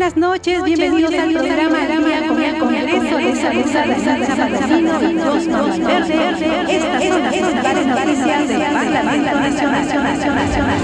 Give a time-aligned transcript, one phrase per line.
[0.00, 0.64] Buenas noches.
[0.64, 1.86] Bienvenidos al programa
[2.58, 3.54] con Congreso de Estas
[7.04, 7.36] son las
[10.24, 10.78] Nacional.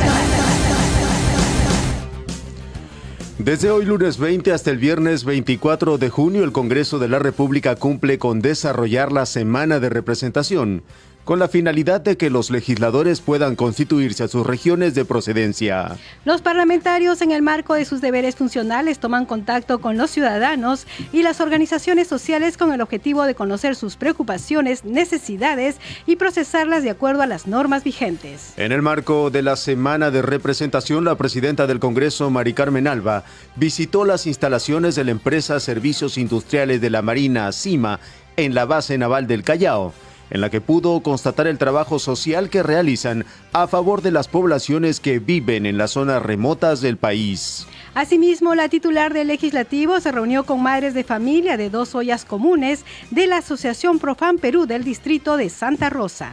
[3.38, 7.76] Desde hoy lunes 20 hasta el viernes 24 de junio, el Congreso de la República
[7.76, 10.82] cumple con desarrollar la Semana de Representación,
[11.26, 15.96] con la finalidad de que los legisladores puedan constituirse a sus regiones de procedencia.
[16.24, 21.24] Los parlamentarios, en el marco de sus deberes funcionales, toman contacto con los ciudadanos y
[21.24, 27.22] las organizaciones sociales con el objetivo de conocer sus preocupaciones, necesidades y procesarlas de acuerdo
[27.22, 28.52] a las normas vigentes.
[28.56, 33.24] En el marco de la Semana de Representación, la presidenta del Congreso, Mari Carmen Alba,
[33.56, 37.98] visitó las instalaciones de la empresa Servicios Industriales de la Marina, CIMA,
[38.36, 39.92] en la base naval del Callao
[40.30, 45.00] en la que pudo constatar el trabajo social que realizan a favor de las poblaciones
[45.00, 47.66] que viven en las zonas remotas del país.
[47.94, 52.84] Asimismo, la titular del legislativo se reunió con madres de familia de dos ollas comunes
[53.10, 56.32] de la Asociación Profan Perú del distrito de Santa Rosa.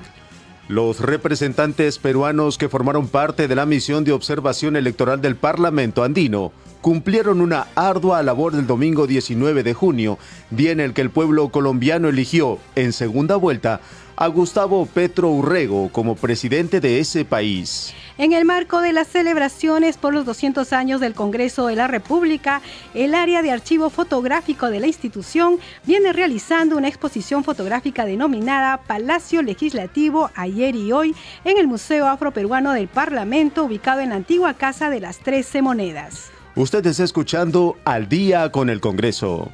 [0.67, 6.51] Los representantes peruanos que formaron parte de la misión de observación electoral del Parlamento andino
[6.83, 11.47] cumplieron una ardua labor del domingo 19 de junio, día en el que el pueblo
[11.47, 13.79] colombiano eligió, en segunda vuelta,
[14.17, 17.93] a Gustavo Petro Urrego como presidente de ese país.
[18.17, 22.61] En el marco de las celebraciones por los 200 años del Congreso de la República,
[22.93, 29.41] el área de archivo fotográfico de la institución viene realizando una exposición fotográfica denominada Palacio
[29.41, 34.89] Legislativo ayer y hoy en el Museo Afroperuano del Parlamento, ubicado en la antigua Casa
[34.89, 36.33] de las Trece Monedas.
[36.55, 39.49] Usted está escuchando Al día con el Congreso.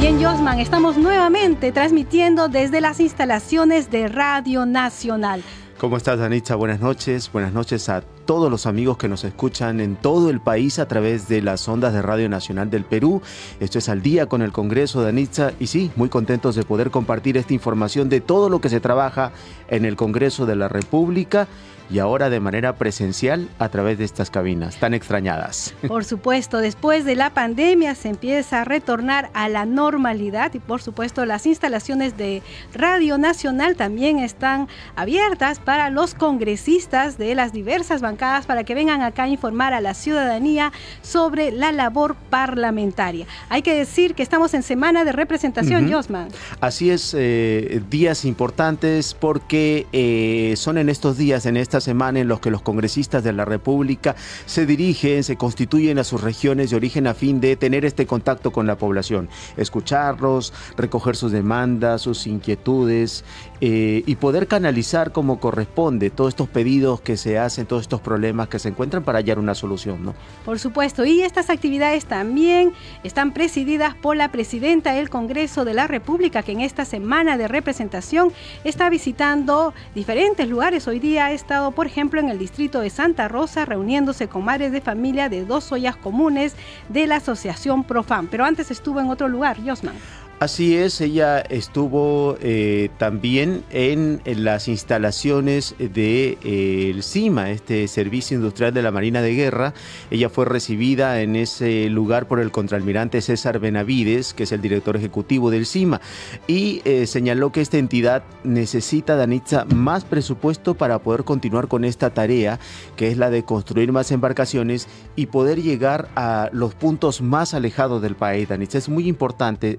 [0.00, 5.44] Bien, Josman, estamos nuevamente transmitiendo desde las instalaciones de Radio Nacional.
[5.78, 6.56] ¿Cómo estás, Danitza?
[6.56, 7.30] Buenas noches.
[7.32, 11.28] Buenas noches a todos los amigos que nos escuchan en todo el país a través
[11.28, 13.22] de las ondas de Radio Nacional del Perú.
[13.60, 15.52] Esto es al día con el Congreso, Danitza.
[15.60, 19.30] Y sí, muy contentos de poder compartir esta información de todo lo que se trabaja
[19.68, 21.46] en el Congreso de la República
[21.90, 25.74] y ahora de manera presencial a través de estas cabinas tan extrañadas.
[25.86, 30.82] Por supuesto, después de la pandemia se empieza a retornar a la normalidad y por
[30.82, 32.42] supuesto las instalaciones de
[32.74, 39.02] Radio Nacional también están abiertas para los congresistas de las diversas bancadas para que vengan
[39.02, 40.72] acá a informar a la ciudadanía
[41.02, 43.26] sobre la labor parlamentaria.
[43.48, 46.28] Hay que decir que estamos en semana de representación, Josman.
[46.60, 52.28] Así es, eh, días importantes porque eh, son en estos días, en esta semana en
[52.28, 54.16] los que los congresistas de la República
[54.46, 58.50] se dirigen, se constituyen a sus regiones de origen a fin de tener este contacto
[58.50, 63.24] con la población, escucharlos, recoger sus demandas, sus inquietudes
[63.60, 68.48] eh, y poder canalizar como corresponde todos estos pedidos que se hacen, todos estos problemas
[68.48, 70.04] que se encuentran para hallar una solución.
[70.04, 70.14] ¿no?
[70.44, 72.72] Por supuesto, y estas actividades también
[73.04, 77.46] están presididas por la presidenta del Congreso de la República, que en esta semana de
[77.46, 78.32] representación
[78.64, 80.88] está visitando diferentes lugares.
[80.88, 84.72] Hoy día ha estado por ejemplo, en el distrito de Santa Rosa, reuniéndose con madres
[84.72, 86.54] de familia de dos ollas comunes
[86.88, 88.28] de la Asociación Profam.
[88.28, 89.94] Pero antes estuvo en otro lugar, Josman.
[90.40, 98.72] Así es, ella estuvo eh, también en, las instalaciones de eh, CIMA, este Servicio Industrial
[98.72, 99.74] de la Marina de Guerra.
[100.12, 104.94] Ella fue recibida en ese lugar por el contraalmirante César Benavides, que es el director
[104.94, 106.00] ejecutivo del CIMA,
[106.46, 112.10] y eh, señaló que esta entidad necesita, Danitza, más presupuesto para poder continuar con esta
[112.10, 112.60] tarea,
[112.94, 114.86] que es la de construir más embarcaciones
[115.16, 118.78] y poder llegar a los puntos más alejados del país, Danitza.
[118.78, 119.76] Es muy importante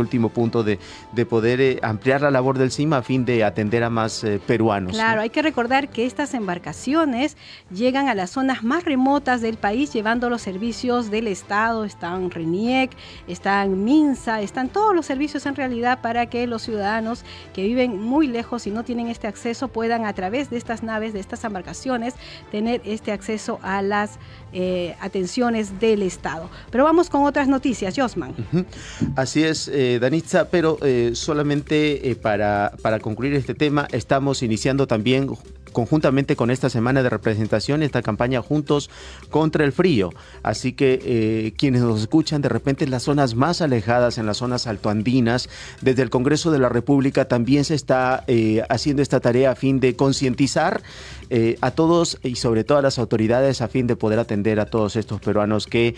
[0.00, 0.78] último punto de,
[1.12, 4.40] de poder eh, ampliar la labor del CIMA a fin de atender a más eh,
[4.44, 4.92] peruanos.
[4.92, 7.36] Claro, hay que recordar que estas embarcaciones
[7.70, 12.90] llegan a las zonas más remotas del país llevando los servicios del Estado, están RENIEC,
[13.28, 18.26] están MINSA, están todos los servicios en realidad para que los ciudadanos que viven muy
[18.26, 22.14] lejos y no tienen este acceso puedan a través de estas naves, de estas embarcaciones,
[22.50, 24.18] tener este acceso a las
[24.52, 26.50] eh, atenciones del Estado.
[26.70, 28.34] Pero vamos con otras noticias, Josman.
[29.16, 35.28] Así es, eh, Danitza, pero eh, solamente para, para concluir este tema, estamos iniciando también
[35.72, 38.90] conjuntamente con esta semana de representación, esta campaña Juntos
[39.30, 40.10] contra el Frío.
[40.42, 44.38] Así que eh, quienes nos escuchan de repente en las zonas más alejadas, en las
[44.38, 45.48] zonas altoandinas,
[45.80, 49.80] desde el Congreso de la República también se está eh, haciendo esta tarea a fin
[49.80, 50.82] de concientizar
[51.30, 54.66] eh, a todos y sobre todo a las autoridades a fin de poder atender a
[54.66, 55.94] todos estos peruanos que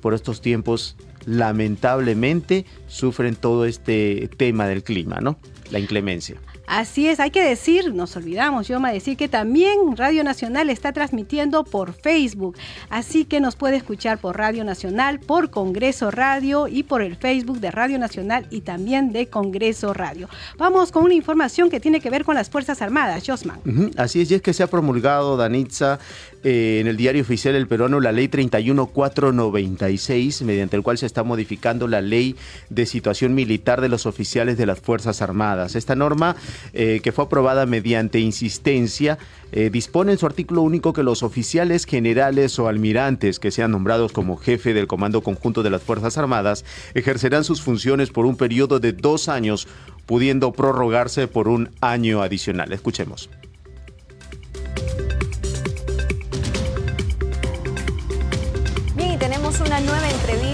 [0.00, 0.96] por estos tiempos
[1.26, 5.38] lamentablemente sufren todo este tema del clima, ¿no?
[5.70, 6.36] La inclemencia.
[6.66, 10.92] Así es, hay que decir, nos olvidamos, yo me decir que también Radio Nacional está
[10.92, 12.56] transmitiendo por Facebook,
[12.90, 17.60] así que nos puede escuchar por Radio Nacional, por Congreso Radio y por el Facebook
[17.60, 20.28] de Radio Nacional y también de Congreso Radio.
[20.56, 23.60] Vamos con una información que tiene que ver con las Fuerzas Armadas, Josman.
[23.96, 25.98] Así es, y es que se ha promulgado, Danitza,
[26.44, 31.24] eh, en el diario oficial El Peruano la ley 31496, mediante el cual se está
[31.24, 32.36] modificando la ley
[32.68, 35.74] de situación militar de los oficiales de las Fuerzas Armadas.
[35.74, 36.36] Esta norma
[36.74, 39.16] eh, que fue aprobada mediante insistencia,
[39.52, 44.12] eh, dispone en su artículo único que los oficiales generales o almirantes que sean nombrados
[44.12, 48.80] como jefe del Comando Conjunto de las Fuerzas Armadas ejercerán sus funciones por un periodo
[48.80, 49.66] de dos años,
[50.06, 52.72] pudiendo prorrogarse por un año adicional.
[52.72, 53.30] Escuchemos.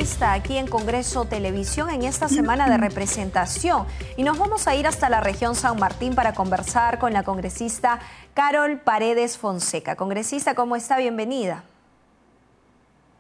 [0.01, 3.87] Entrevista aquí en Congreso Televisión en esta semana de representación
[4.17, 8.01] y nos vamos a ir hasta la región San Martín para conversar con la congresista
[8.33, 9.97] Carol Paredes Fonseca.
[9.97, 10.97] Congresista, ¿cómo está?
[10.97, 11.65] Bienvenida.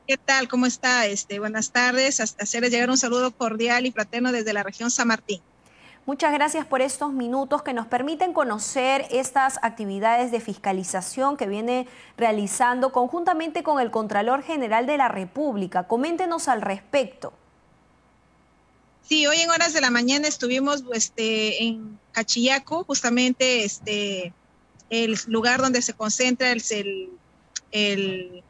[0.06, 0.48] ¿Qué tal?
[0.48, 1.04] ¿Cómo está?
[1.04, 2.18] Este, buenas tardes.
[2.18, 5.42] Hacerles llegar un saludo cordial y fraterno desde la región San Martín.
[6.10, 11.86] Muchas gracias por estos minutos que nos permiten conocer estas actividades de fiscalización que viene
[12.16, 15.86] realizando conjuntamente con el Contralor General de la República.
[15.86, 17.32] Coméntenos al respecto.
[19.08, 24.32] Sí, hoy en horas de la mañana estuvimos este, en Cachillaco, justamente este,
[24.90, 27.12] el lugar donde se concentra el,
[27.70, 28.42] el,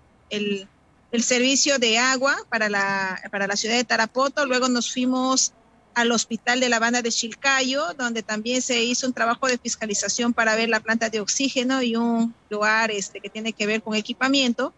[1.23, 4.47] servicio de agua para la, para la ciudad de Tarapoto.
[4.47, 5.53] Luego nos fuimos
[5.95, 10.33] al hospital de la banda de Chilcayo, donde también se hizo un trabajo de fiscalización
[10.33, 13.95] para ver la planta de oxígeno y un lugar este, que tiene que ver con
[13.95, 14.73] equipamiento.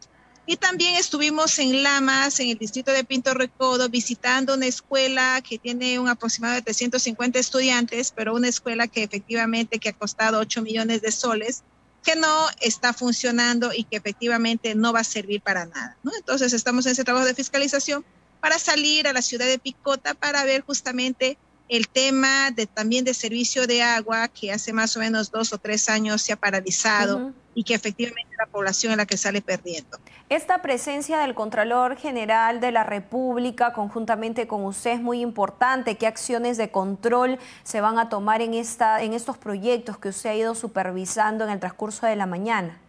[0.44, 5.58] Y también estuvimos en Lamas, en el distrito de Pinto Recodo, visitando una escuela que
[5.58, 10.62] tiene un aproximado de 350 estudiantes, pero una escuela que efectivamente que ha costado 8
[10.62, 11.62] millones de soles,
[12.02, 15.96] que no está funcionando y que efectivamente no va a servir para nada.
[16.16, 18.04] Entonces estamos en ese trabajo de fiscalización
[18.42, 23.14] para salir a la ciudad de Picota para ver justamente el tema de también de
[23.14, 27.32] servicio de agua que hace más o menos dos o tres años se ha paralizado
[27.54, 29.96] y que efectivamente la población es la que sale perdiendo.
[30.28, 35.96] Esta presencia del Contralor General de la República conjuntamente con usted es muy importante.
[35.96, 40.30] ¿Qué acciones de control se van a tomar en, esta, en estos proyectos que usted
[40.30, 42.81] ha ido supervisando en el transcurso de la mañana?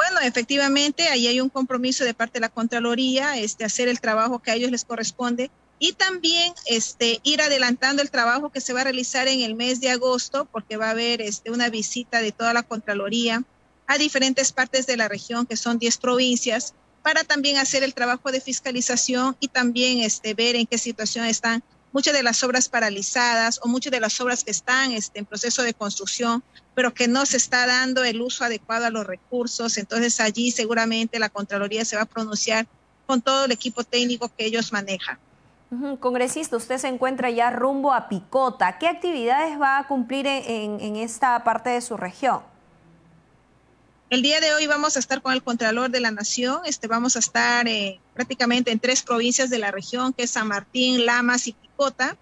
[0.00, 4.38] Bueno, efectivamente, ahí hay un compromiso de parte de la Contraloría, este, hacer el trabajo
[4.38, 8.80] que a ellos les corresponde y también este, ir adelantando el trabajo que se va
[8.80, 12.32] a realizar en el mes de agosto, porque va a haber este, una visita de
[12.32, 13.44] toda la Contraloría
[13.86, 16.72] a diferentes partes de la región, que son 10 provincias,
[17.02, 21.62] para también hacer el trabajo de fiscalización y también este, ver en qué situación están
[21.92, 25.62] muchas de las obras paralizadas o muchas de las obras que están este, en proceso
[25.62, 26.42] de construcción,
[26.74, 29.76] pero que no se está dando el uso adecuado a los recursos.
[29.78, 32.66] Entonces allí seguramente la Contraloría se va a pronunciar
[33.06, 35.18] con todo el equipo técnico que ellos manejan.
[36.00, 38.78] Congresista, usted se encuentra ya rumbo a Picota.
[38.78, 42.49] ¿Qué actividades va a cumplir en esta parte de su región?
[44.10, 47.14] El día de hoy vamos a estar con el Contralor de la Nación, este, vamos
[47.14, 51.46] a estar eh, prácticamente en tres provincias de la región, que es San Martín, Lamas
[51.46, 52.16] y Picota.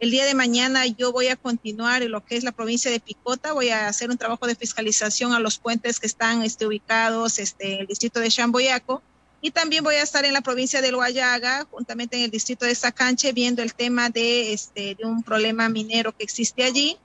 [0.00, 2.98] El día de mañana yo voy a continuar en lo que es la provincia de
[2.98, 7.38] Picota, voy a hacer un trabajo de fiscalización a los puentes que están este, ubicados
[7.38, 9.00] este, en el distrito de Chamboyaco.
[9.40, 12.74] Y también voy a estar en la provincia de Loayaga, juntamente en el distrito de
[12.74, 16.98] Sacanche, viendo el tema de, este, de un problema minero que existe allí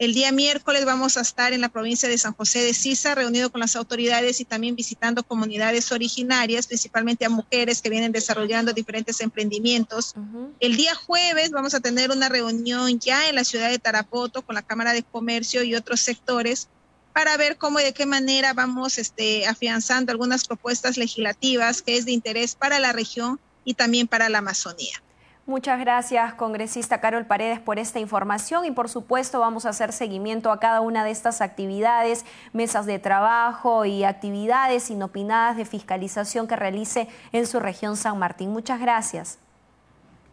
[0.00, 3.52] el día miércoles vamos a estar en la provincia de San José de Sisa, reunido
[3.52, 9.20] con las autoridades y también visitando comunidades originarias, principalmente a mujeres que vienen desarrollando diferentes
[9.20, 10.14] emprendimientos.
[10.58, 14.54] El día jueves vamos a tener una reunión ya en la ciudad de Tarapoto con
[14.54, 16.68] la Cámara de Comercio y otros sectores
[17.12, 22.06] para ver cómo y de qué manera vamos este, afianzando algunas propuestas legislativas que es
[22.06, 25.02] de interés para la región y también para la Amazonía.
[25.50, 30.52] Muchas gracias, congresista Carol Paredes, por esta información y por supuesto vamos a hacer seguimiento
[30.52, 36.54] a cada una de estas actividades, mesas de trabajo y actividades inopinadas de fiscalización que
[36.54, 38.50] realice en su región San Martín.
[38.50, 39.38] Muchas gracias.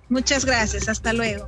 [0.07, 1.47] Muchas gracias, hasta luego.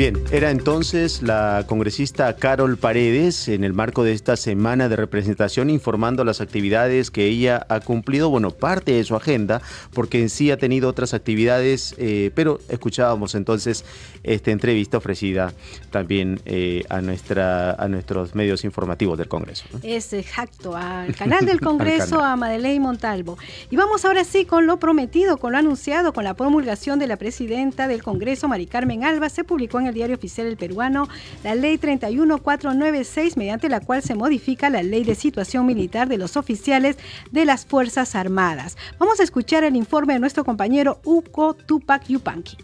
[0.00, 5.68] Bien, era entonces la congresista Carol Paredes en el marco de esta semana de representación
[5.68, 9.60] informando las actividades que ella ha cumplido, bueno, parte de su agenda,
[9.92, 13.84] porque en sí ha tenido otras actividades, eh, pero escuchábamos entonces
[14.22, 15.52] esta entrevista ofrecida
[15.90, 19.66] también eh, a, nuestra, a nuestros medios informativos del Congreso.
[19.82, 23.36] Es exacto, al canal del Congreso, a Madeleine Montalvo.
[23.68, 27.18] Y vamos ahora sí con lo prometido, con lo anunciado, con la promulgación de la
[27.18, 31.08] presidenta del Congreso, Mari Carmen Alba, se publicó en el Diario Oficial El Peruano
[31.44, 36.36] la Ley 31496, mediante la cual se modifica la Ley de Situación Militar de los
[36.36, 36.96] Oficiales
[37.30, 38.76] de las Fuerzas Armadas.
[38.98, 42.56] Vamos a escuchar el informe de nuestro compañero Uco Tupac Yupanqui.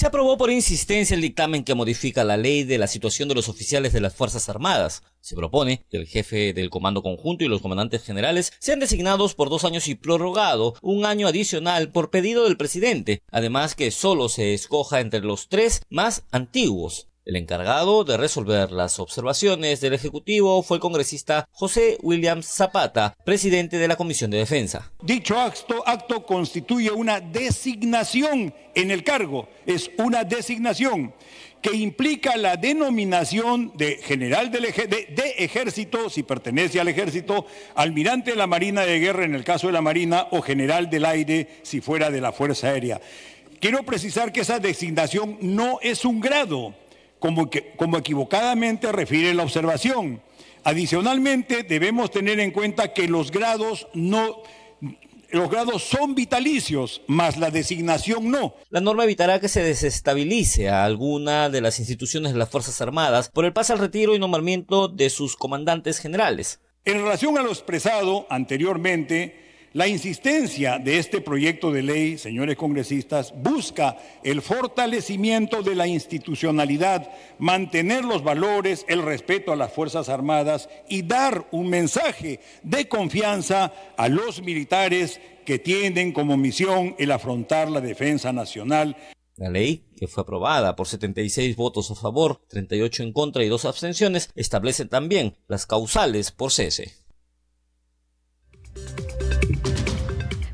[0.00, 3.50] Se aprobó por insistencia el dictamen que modifica la ley de la situación de los
[3.50, 5.02] oficiales de las Fuerzas Armadas.
[5.20, 9.50] Se propone que el jefe del Comando Conjunto y los comandantes generales sean designados por
[9.50, 14.54] dos años y prorrogado un año adicional por pedido del presidente, además que solo se
[14.54, 17.09] escoja entre los tres más antiguos.
[17.30, 23.78] El encargado de resolver las observaciones del Ejecutivo fue el congresista José William Zapata, presidente
[23.78, 24.90] de la Comisión de Defensa.
[25.00, 31.14] Dicho acto, constituye una designación en el cargo, es una designación
[31.62, 37.46] que implica la denominación de general de, ejército, si pertenece al ejército,
[37.76, 41.04] almirante de la Marina de Guerra en el caso de la Marina o general del
[41.04, 43.00] aire si fuera de la Fuerza Aérea.
[43.60, 46.74] Quiero precisar que esa designación no es un grado,
[47.20, 50.20] como, como equivocadamente refiere la observación.
[50.64, 54.42] Adicionalmente, debemos tener en cuenta que los grados no
[55.32, 58.54] los grados son vitalicios, más la designación no.
[58.68, 63.30] La norma evitará que se desestabilice a alguna de las instituciones de las Fuerzas Armadas
[63.32, 66.60] por el paso al retiro y nombramiento de sus comandantes generales.
[66.84, 73.32] En relación a lo expresado anteriormente, la insistencia de este proyecto de ley, señores congresistas,
[73.36, 77.08] busca el fortalecimiento de la institucionalidad,
[77.38, 83.72] mantener los valores, el respeto a las Fuerzas Armadas y dar un mensaje de confianza
[83.96, 88.96] a los militares que tienen como misión el afrontar la defensa nacional.
[89.36, 93.64] La ley, que fue aprobada por 76 votos a favor, 38 en contra y dos
[93.64, 96.99] abstenciones, establece también las causales por cese.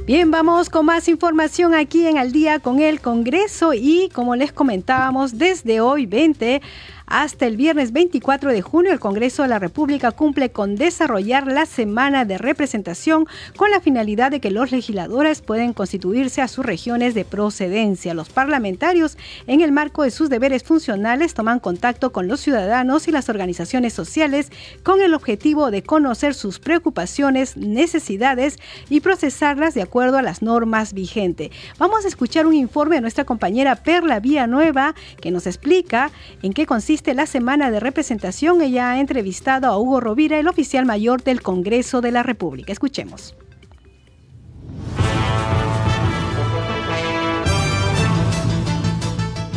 [0.07, 4.53] Bien, vamos con más información aquí en Al día con el Congreso y como les
[4.53, 6.63] comentábamos, desde hoy 20
[7.07, 11.65] hasta el viernes 24 de junio, el Congreso de la República cumple con desarrollar la
[11.65, 17.15] semana de representación con la finalidad de que los legisladores pueden constituirse a sus regiones
[17.15, 18.13] de procedencia.
[18.13, 23.13] Los parlamentarios, en el marco de sus deberes funcionales, toman contacto con los ciudadanos y
[23.13, 24.51] las organizaciones sociales
[24.83, 28.59] con el objetivo de conocer sus preocupaciones, necesidades
[28.91, 31.51] y procesarlas de acuerdo a las normas vigentes.
[31.79, 36.11] Vamos a escuchar un informe de nuestra compañera Perla Nueva que nos explica
[36.43, 38.63] en qué consiste la semana de representación.
[38.63, 42.73] Ella ha entrevistado a Hugo Rovira, el oficial mayor del Congreso de la República.
[42.73, 43.35] Escuchemos.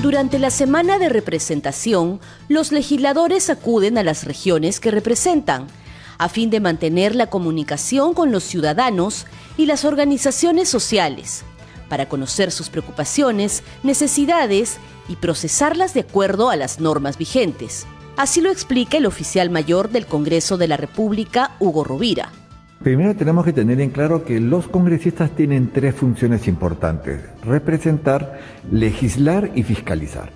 [0.01, 5.67] Durante la semana de representación, los legisladores acuden a las regiones que representan,
[6.17, 9.25] a fin de mantener la comunicación con los ciudadanos
[9.57, 11.43] y las organizaciones sociales,
[11.89, 14.77] para conocer sus preocupaciones, necesidades
[15.09, 17.85] y procesarlas de acuerdo a las normas vigentes.
[18.15, 22.31] Así lo explica el oficial mayor del Congreso de la República, Hugo Rovira.
[22.81, 28.39] Primero tenemos que tener en claro que los congresistas tienen tres funciones importantes, representar,
[28.71, 30.31] legislar y fiscalizar.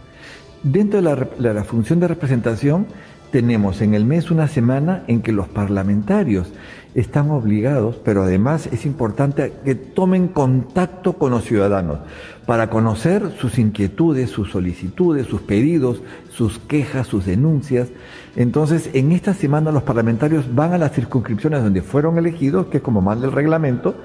[0.61, 2.87] Dentro de la, la función de representación
[3.31, 6.51] tenemos en el mes una semana en que los parlamentarios
[6.95, 11.99] están obligados, pero además es importante que tomen contacto con los ciudadanos
[12.45, 17.89] para conocer sus inquietudes, sus solicitudes, sus pedidos, sus quejas, sus denuncias.
[18.35, 22.83] Entonces, en esta semana los parlamentarios van a las circunscripciones donde fueron elegidos, que es
[22.83, 23.95] como manda el reglamento,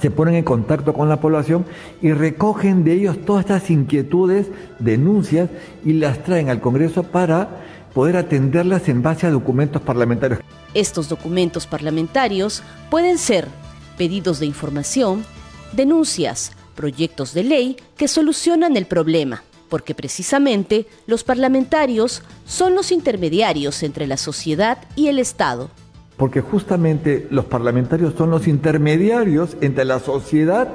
[0.00, 1.64] se ponen en contacto con la población
[2.02, 5.48] y recogen de ellos todas estas inquietudes, denuncias
[5.84, 7.48] y las traen al Congreso para
[7.94, 10.40] poder atenderlas en base a documentos parlamentarios.
[10.76, 13.48] Estos documentos parlamentarios pueden ser
[13.96, 15.24] pedidos de información,
[15.72, 23.82] denuncias, proyectos de ley que solucionan el problema, porque precisamente los parlamentarios son los intermediarios
[23.82, 25.70] entre la sociedad y el Estado.
[26.18, 30.68] Porque justamente los parlamentarios son los intermediarios entre la sociedad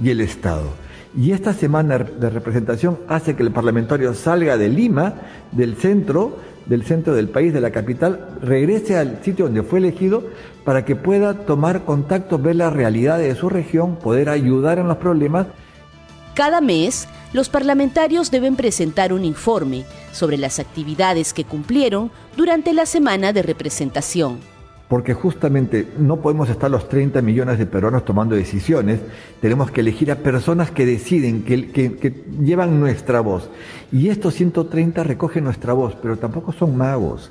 [0.00, 0.70] y el Estado.
[1.16, 5.14] Y esta semana de representación hace que el parlamentario salga de Lima,
[5.50, 6.36] del centro,
[6.68, 10.24] del centro del país, de la capital, regrese al sitio donde fue elegido
[10.64, 14.98] para que pueda tomar contacto, ver la realidad de su región, poder ayudar en los
[14.98, 15.46] problemas
[16.34, 22.86] Cada mes, los parlamentarios deben presentar un informe sobre las actividades que cumplieron durante la
[22.86, 24.38] semana de representación.
[24.88, 29.00] Porque justamente no podemos estar los 30 millones de peruanos tomando decisiones,
[29.40, 33.50] tenemos que elegir a personas que deciden, que, llevan nuestra voz.
[33.92, 37.30] Y estos 130 recogen nuestra voz, pero tampoco son magos.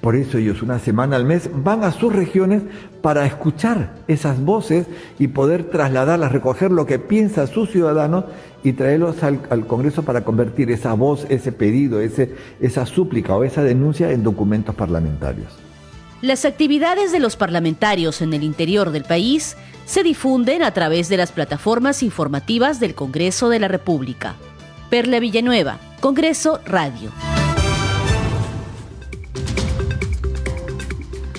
[0.00, 2.62] Por eso ellos una semana al mes van a sus regiones
[3.00, 4.86] para escuchar esas voces
[5.18, 8.24] y poder trasladarlas, recoger lo que piensa sus ciudadanos
[8.62, 13.62] y traerlos al, Congreso para convertir esa voz, ese pedido, ese, esa súplica o esa
[13.62, 15.67] denuncia en documentos parlamentarios.
[16.20, 19.56] Las actividades de los parlamentarios en el interior del país
[19.86, 24.34] se difunden a través de las plataformas informativas del Congreso de la República.
[24.90, 27.12] Perla Villanueva, Congreso Radio.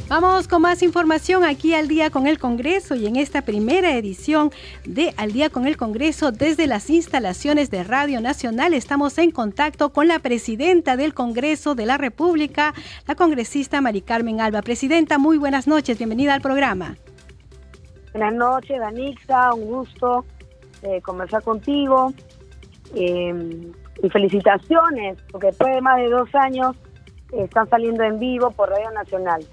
[0.09, 4.49] Vamos con más información aquí al día con el Congreso y en esta primera edición
[4.83, 9.93] de Al día con el Congreso desde las instalaciones de Radio Nacional estamos en contacto
[9.93, 12.73] con la presidenta del Congreso de la República,
[13.07, 14.63] la congresista Mari Carmen Alba.
[14.63, 16.95] Presidenta, muy buenas noches, bienvenida al programa.
[18.11, 20.25] Buenas noches, Danixa, un gusto
[20.81, 22.13] eh, conversar contigo
[22.95, 26.75] eh, y felicitaciones porque después de más de dos años
[27.31, 29.45] están saliendo en vivo por Radio Nacional.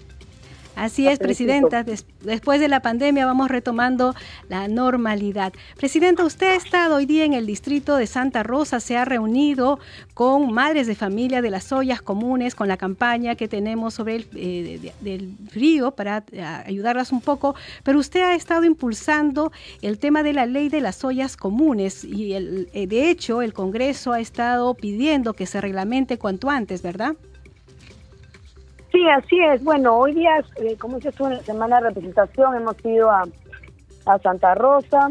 [0.76, 1.84] Así es, Presidenta.
[2.20, 4.14] después de la pandemia vamos retomando
[4.50, 5.54] la normalidad.
[5.76, 9.80] Presidenta, usted ha estado hoy día en el distrito de Santa Rosa, se ha reunido
[10.12, 14.28] con madres de familia de las ollas comunes, con la campaña que tenemos sobre el
[14.34, 20.22] eh, del frío para eh, ayudarlas un poco, pero usted ha estado impulsando el tema
[20.22, 24.20] de la ley de las ollas comunes y el, eh, de hecho el Congreso ha
[24.20, 27.16] estado pidiendo que se reglamente cuanto antes, ¿verdad?
[28.96, 29.62] Sí, así es.
[29.62, 33.24] Bueno, hoy día, eh, como dices tú, semana de representación hemos ido a,
[34.22, 35.10] Santa Rosa,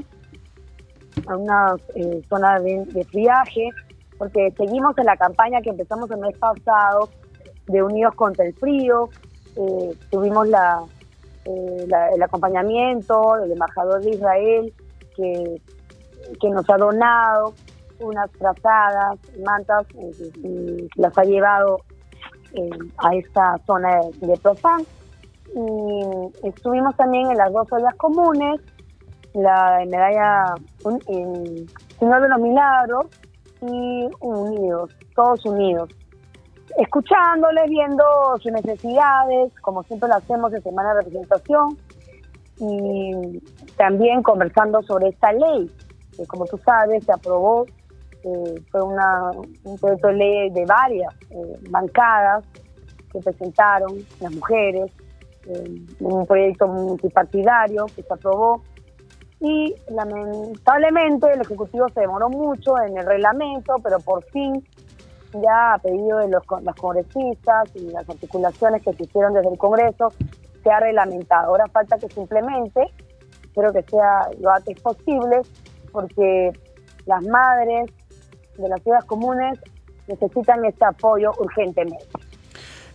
[1.28, 3.70] a una eh, zona de, friaje,
[4.18, 7.10] porque seguimos en la campaña que empezamos el mes pasado
[7.68, 9.08] de Unidos contra el Frío.
[9.56, 10.82] Eh, tuvimos la,
[11.46, 14.74] el acompañamiento del embajador de Israel
[15.16, 15.62] que,
[16.42, 17.54] que nos ha donado
[18.00, 19.86] unas trazadas, mantas,
[20.44, 21.82] y las ha llevado
[22.98, 24.82] a esta zona de, de Profan.
[25.56, 28.60] Y estuvimos también en las dos ollas comunes,
[29.34, 30.56] la medalla
[31.08, 31.68] en
[32.00, 33.06] Señor de los Milagros
[33.62, 35.90] y Unidos, todos unidos.
[36.78, 38.04] Escuchándoles, viendo
[38.42, 41.78] sus necesidades, como siempre lo hacemos en Semana de Representación,
[42.58, 43.42] y
[43.78, 45.72] también conversando sobre esta ley,
[46.16, 47.66] que como tú sabes se aprobó
[48.72, 49.32] fue una,
[49.64, 52.44] un proyecto de ley de varias eh, bancadas
[53.12, 54.92] que presentaron las mujeres,
[55.48, 58.62] eh, un proyecto multipartidario que se aprobó
[59.40, 64.66] y lamentablemente el Ejecutivo se demoró mucho en el reglamento, pero por fin
[65.34, 69.58] ya a pedido de los, las congresistas y las articulaciones que se hicieron desde el
[69.58, 70.14] Congreso,
[70.64, 71.50] se ha reglamentado.
[71.50, 72.90] Ahora falta que se implemente,
[73.44, 75.42] espero que sea lo antes posible,
[75.92, 76.52] porque
[77.06, 77.92] las madres,
[78.58, 79.60] de las ciudades comunes
[80.08, 82.06] necesitan este apoyo urgentemente.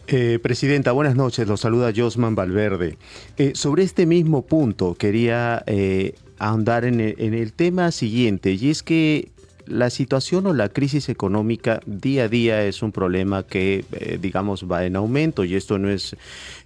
[0.07, 1.47] Eh, Presidenta, buenas noches.
[1.47, 2.97] Los saluda Josman Valverde.
[3.37, 9.31] Eh, sobre este mismo punto quería eh, ahondar en el, tema siguiente, y es que
[9.71, 14.71] la situación o la crisis económica día a día es un problema que, eh, digamos,
[14.71, 16.17] va en aumento y esto no es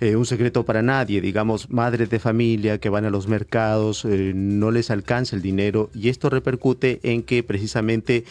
[0.01, 1.21] eh, un secreto para nadie.
[1.21, 5.91] Digamos, madres de familia que van a los mercados, eh, no les alcanza el dinero
[5.95, 8.25] y esto repercute en que precisamente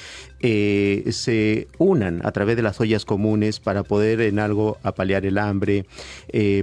[0.44, 5.86] se unan a través de las ollas comunes para poder en algo apalear el hambre,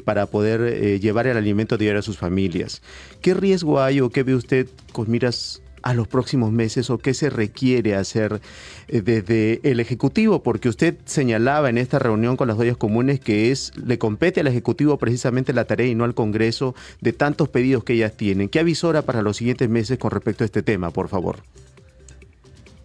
[0.04, 2.82] para poder llevar el alimento diario a sus familias.
[3.22, 7.14] ¿Qué riesgo hay o qué ve usted con miras a los próximos meses o qué
[7.14, 8.40] se requiere hacer
[8.88, 10.42] eh, desde el Ejecutivo?
[10.42, 14.46] Porque usted señalaba en esta reunión con las ollas comunes que es le compete al
[14.46, 18.48] Ejecutivo precisamente la tarea y no al Congreso de tantos pedidos que ellas tienen.
[18.48, 21.36] ¿Qué avisora para los siguientes meses con respecto a este tema, por favor?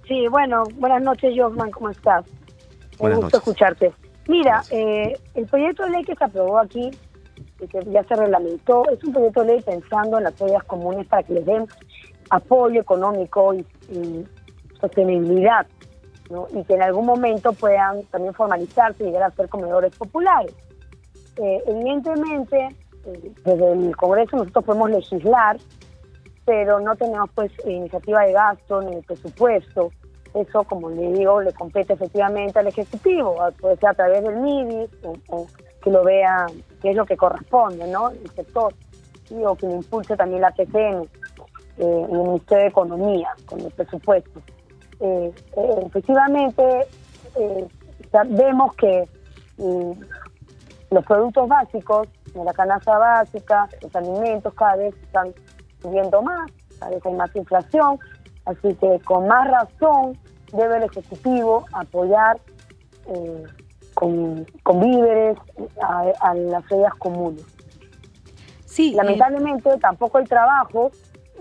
[0.07, 2.25] Sí, bueno, buenas noches, Josman, ¿cómo estás?
[2.99, 3.91] Un gusto escucharte.
[4.27, 6.91] Mira, eh, el proyecto de ley que se aprobó aquí,
[7.59, 11.23] que ya se reglamentó, es un proyecto de ley pensando en las ollas comunes para
[11.23, 11.65] que les den
[12.29, 13.65] apoyo económico y,
[14.79, 15.65] sostenibilidad,
[16.53, 20.53] y que en algún momento puedan también formalizarse y llegar a ser comedores populares.
[21.37, 22.69] Eh, evidentemente,
[23.05, 25.57] eh, desde el Congreso nosotros podemos legislar,
[26.45, 29.91] pero no tenemos pues iniciativa de gasto ni de presupuesto.
[30.33, 34.89] Eso, como le digo, le compete efectivamente al Ejecutivo, puede ser a través del MIDI,
[35.29, 35.47] o,
[35.81, 36.45] que lo vea,
[36.81, 38.09] que es lo que corresponde, ¿no?
[38.09, 38.73] El sector,
[39.45, 41.07] o que lo impulse también la TCN
[41.77, 44.41] eh, en el Ministerio de Economía, con el presupuesto.
[45.01, 46.87] eh, eh, efectivamente
[48.29, 49.09] vemos que
[49.57, 49.91] mm,
[50.91, 55.33] los productos básicos de la canasta básica, los alimentos cada vez están
[55.81, 57.99] subiendo más, cada vez hay más inflación,
[58.45, 60.17] así que con más razón
[60.53, 62.39] debe el Ejecutivo apoyar
[63.95, 64.45] con,
[64.79, 65.37] víveres
[65.81, 67.43] a, las ferias comunes.
[68.65, 70.91] Sí, Lamentablemente tampoco hay trabajo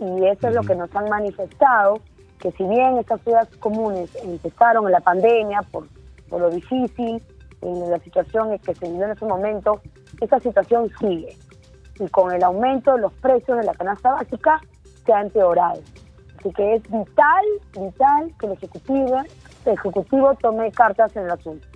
[0.01, 2.01] y eso es lo que nos han manifestado,
[2.39, 5.87] que si bien estas ciudades comunes empezaron en la pandemia por,
[6.29, 7.23] por lo difícil,
[7.63, 9.81] en la situación que se vivió en ese momento,
[10.21, 11.37] esa situación sigue.
[11.99, 14.61] Y con el aumento de los precios de la canasta básica
[15.07, 15.81] se ha empeorado.
[16.39, 19.23] Así que es vital, vital que el Ejecutivo,
[19.65, 21.67] el ejecutivo tome cartas en el asunto.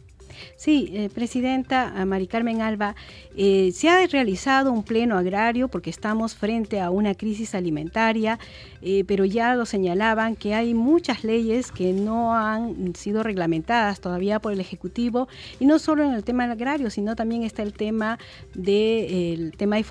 [0.56, 2.94] Sí, eh, Presidenta Mari Carmen Alba,
[3.36, 8.38] eh, se ha realizado un pleno agrario porque estamos frente a una crisis alimentaria,
[8.82, 14.40] eh, pero ya lo señalaban que hay muchas leyes que no han sido reglamentadas todavía
[14.40, 18.18] por el Ejecutivo y no solo en el tema agrario, sino también está el tema
[18.54, 19.84] del tema de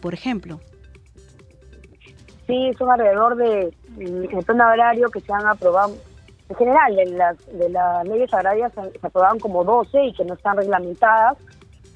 [0.00, 0.60] por ejemplo.
[2.46, 5.94] Sí, son alrededor de el pleno agrario que se han aprobado
[6.52, 10.34] en general, de las, de las leyes agrarias se, aprobaron como 12 y que no
[10.34, 11.38] están reglamentadas.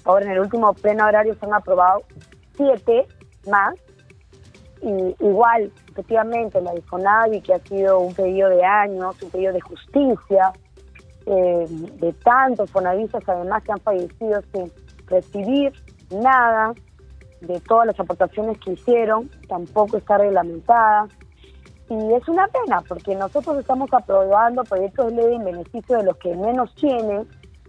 [0.04, 2.02] Ahora en el último pleno agrario se han aprobado
[2.56, 3.06] 7
[3.48, 3.74] más.
[4.80, 9.60] Y igual, efectivamente, la Difonavi, que ha sido un pedido de años, un pedido de
[9.60, 10.52] justicia,
[11.26, 14.72] eh, de tantos fonavistas además que han fallecido sin
[15.06, 15.72] recibir
[16.10, 16.72] nada
[17.42, 21.08] de todas las aportaciones que hicieron, tampoco está reglamentada.
[21.88, 26.16] Y es una pena porque nosotros estamos aprobando proyectos de ley en beneficio de los
[26.16, 27.28] que menos tienen,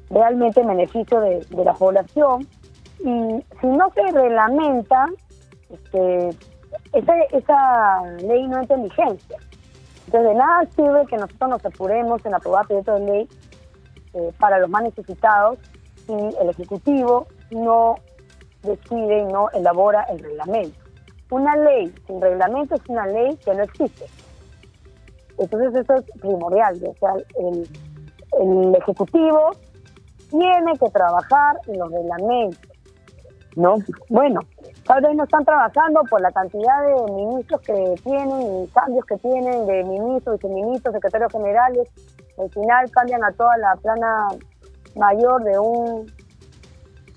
[0.09, 2.47] realmente en beneficio de, la población.
[2.99, 5.05] Y si no se reglamenta,
[5.69, 6.29] este,
[6.93, 9.37] esa, ley no entra en vigencia.
[10.05, 13.29] Entonces, de nada sirve que nosotros nos apuremos en aprobar proyectos de ley
[14.13, 15.59] eh, para los más necesitados
[16.07, 17.95] si el Ejecutivo no
[18.63, 20.86] decide y no elabora el reglamento.
[21.29, 24.05] Una ley sin reglamento es una ley que no existe.
[25.37, 26.75] Entonces eso es primordial.
[26.85, 27.69] O sea, el,
[28.39, 29.51] el Ejecutivo
[30.29, 32.71] tiene que trabajar en los reglamentos.
[33.55, 33.75] ¿no?
[34.09, 34.41] Bueno,
[34.85, 39.17] tal vez no están trabajando por la cantidad de ministros que tienen y cambios que
[39.17, 41.89] tienen de ministros, viceministros, secretarios generales.
[42.37, 44.27] Al final cambian a toda la plana
[44.95, 46.11] mayor de un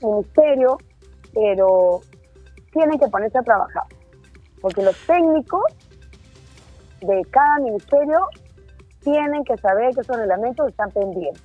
[0.03, 0.79] ministerio,
[1.35, 2.01] pero
[2.73, 3.85] tienen que ponerse a trabajar
[4.61, 5.62] porque los técnicos
[7.01, 8.18] de cada ministerio
[9.03, 11.42] tienen que saber que esos reglamentos están pendientes.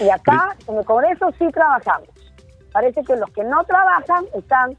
[0.00, 2.08] Y acá, en el Congreso, sí trabajamos.
[2.72, 4.76] Parece que los que no trabajan están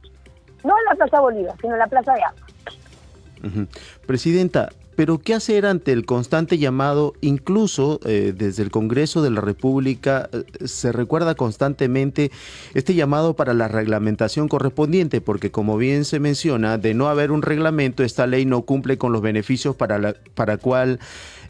[0.64, 3.68] no en la Plaza Bolívar, sino en la Plaza de Armas.
[4.08, 9.42] Presidenta, pero ¿qué hacer ante el constante llamado, incluso eh, desde el Congreso de la
[9.42, 12.32] República, eh, se recuerda constantemente
[12.74, 15.22] este llamado para la reglamentación correspondiente?
[15.22, 19.12] Porque como bien se menciona, de no haber un reglamento, esta ley no cumple con
[19.12, 21.00] los beneficios para la para cual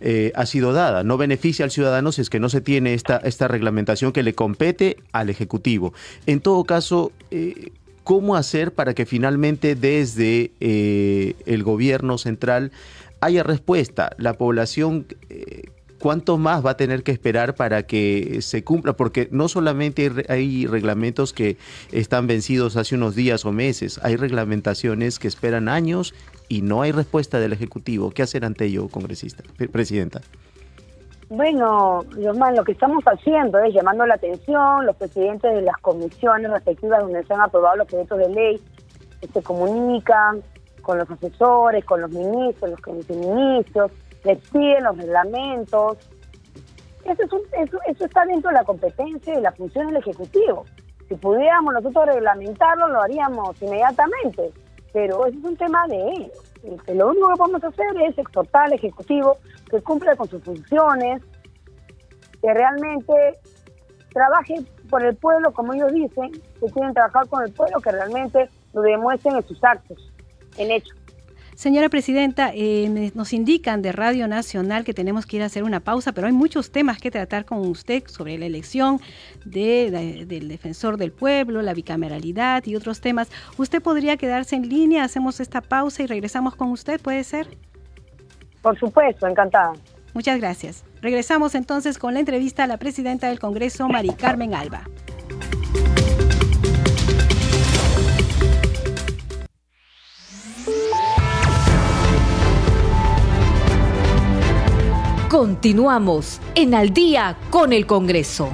[0.01, 1.03] eh, ha sido dada.
[1.03, 4.33] No beneficia al ciudadano si es que no se tiene esta, esta reglamentación que le
[4.33, 5.93] compete al Ejecutivo.
[6.25, 7.11] En todo caso,
[8.03, 12.71] ¿cómo hacer para que finalmente desde el gobierno central
[13.23, 14.11] haya respuesta.
[14.17, 18.93] La población, eh, ¿cuánto más va a tener que esperar para que se cumpla?
[18.93, 21.57] Porque no solamente hay reglamentos que
[21.91, 26.13] están vencidos hace unos días o meses, hay reglamentaciones que esperan años
[26.49, 28.11] y no hay respuesta del Ejecutivo.
[28.11, 30.21] ¿Qué hacer ante ello, congresista, presidenta?
[31.29, 37.01] Bueno, lo que estamos haciendo es llamando la atención, los presidentes de las comisiones respectivas
[37.01, 38.61] donde se han aprobado los proyectos de ley
[39.31, 40.41] se comunican,
[40.83, 43.91] con los asesores, con los ministros, los viceministros,
[44.23, 45.97] les piden los reglamentos.
[47.05, 50.65] Eso, es eso, eso está dentro de la competencia y la función del Ejecutivo.
[51.07, 54.51] Si pudiéramos nosotros reglamentarlo, lo haríamos inmediatamente,
[54.93, 56.53] pero eso es un tema de ellos.
[56.63, 59.37] Este, lo único que podemos hacer es exhortar al Ejecutivo
[59.69, 61.21] que cumpla con sus funciones,
[62.41, 63.39] que realmente
[64.13, 64.55] trabaje
[64.89, 68.81] por el pueblo, como ellos dicen, que quieren trabajar con el pueblo, que realmente lo
[68.81, 70.12] demuestren en sus actos
[70.57, 70.93] en hecho.
[71.55, 75.79] Señora Presidenta, eh, nos indican de Radio Nacional que tenemos que ir a hacer una
[75.79, 78.99] pausa, pero hay muchos temas que tratar con usted sobre la elección
[79.45, 83.29] de, del defensor del pueblo, la bicameralidad y otros temas.
[83.57, 85.03] ¿Usted podría quedarse en línea?
[85.03, 87.47] Hacemos esta pausa y regresamos con usted, ¿puede ser?
[88.61, 89.73] Por supuesto, encantada.
[90.13, 90.83] Muchas gracias.
[91.01, 94.83] Regresamos entonces con la entrevista a la presidenta del Congreso, Mari Carmen Alba.
[105.33, 108.51] Continuamos en Al día con el Congreso.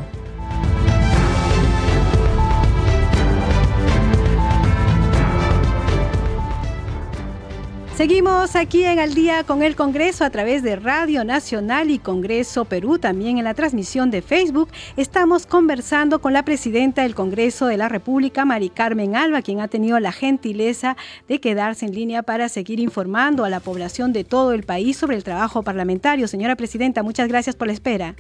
[8.00, 12.64] Seguimos aquí en Al día con el Congreso a través de Radio Nacional y Congreso
[12.64, 14.70] Perú, también en la transmisión de Facebook.
[14.96, 19.68] Estamos conversando con la presidenta del Congreso de la República, Mari Carmen Alba, quien ha
[19.68, 20.96] tenido la gentileza
[21.28, 25.18] de quedarse en línea para seguir informando a la población de todo el país sobre
[25.18, 26.30] el trabajo parlamentario.
[26.30, 28.16] Señora presidenta, muchas gracias por la espera.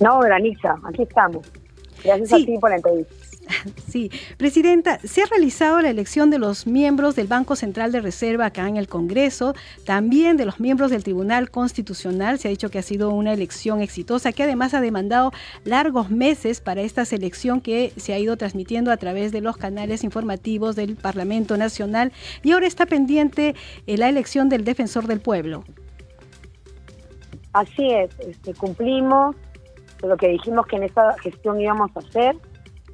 [0.00, 1.46] No, Granitza, aquí estamos.
[2.02, 3.15] Gracias a ti por la entrevista.
[3.88, 8.46] Sí, Presidenta, se ha realizado la elección de los miembros del Banco Central de Reserva
[8.46, 9.54] acá en el Congreso,
[9.84, 12.38] también de los miembros del Tribunal Constitucional.
[12.38, 15.32] Se ha dicho que ha sido una elección exitosa, que además ha demandado
[15.64, 20.04] largos meses para esta selección que se ha ido transmitiendo a través de los canales
[20.04, 23.54] informativos del Parlamento Nacional y ahora está pendiente
[23.86, 25.64] eh, la elección del Defensor del Pueblo.
[27.52, 29.34] Así es, este, cumplimos
[30.02, 32.36] lo que dijimos que en esta gestión íbamos a hacer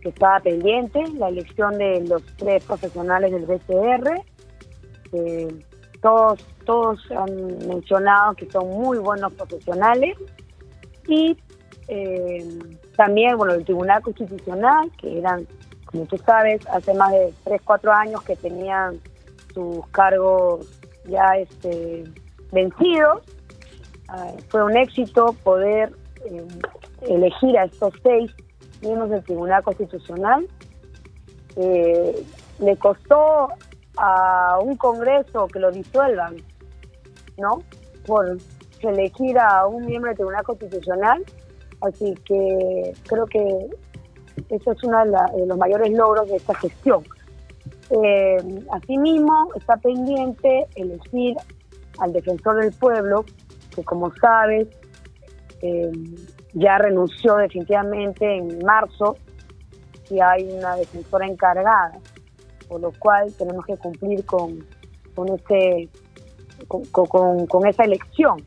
[0.03, 4.21] que estaba pendiente, la elección de los tres profesionales del BCR.
[6.01, 10.17] todos, todos han mencionado que son muy buenos profesionales.
[11.07, 11.37] Y
[11.89, 12.59] eh,
[12.97, 15.47] también, bueno, el Tribunal Constitucional, que eran,
[15.85, 19.01] como tú sabes, hace más de 3, 4 años que tenían
[19.55, 20.67] sus cargos
[21.07, 22.05] ya este,
[22.51, 23.23] vencidos.
[24.09, 25.93] Ah, fue un éxito poder
[26.25, 26.47] eh,
[27.03, 28.33] elegir a estos seis
[28.83, 30.47] miembros del Tribunal Constitucional.
[31.57, 32.25] Eh,
[32.59, 33.49] le costó
[33.97, 36.37] a un Congreso que lo disuelvan,
[37.39, 37.63] ¿no?
[38.07, 38.39] Por
[38.81, 41.25] elegir a un miembro del Tribunal Constitucional.
[41.81, 43.71] Así que creo que
[44.49, 47.03] eso es uno de, los mayores logros de esta gestión.
[47.91, 48.37] Eh,
[48.71, 51.37] asimismo, está pendiente elegir
[51.99, 53.25] al defensor del pueblo,
[53.75, 54.69] que como sabes,
[55.61, 55.93] eh,
[56.55, 59.17] ya renunció definitivamente en marzo
[60.11, 61.99] y hay una defensora encargada,
[62.69, 64.67] por lo cual tenemos que cumplir con,
[65.15, 65.89] con, ese,
[66.69, 68.45] con, esa elección.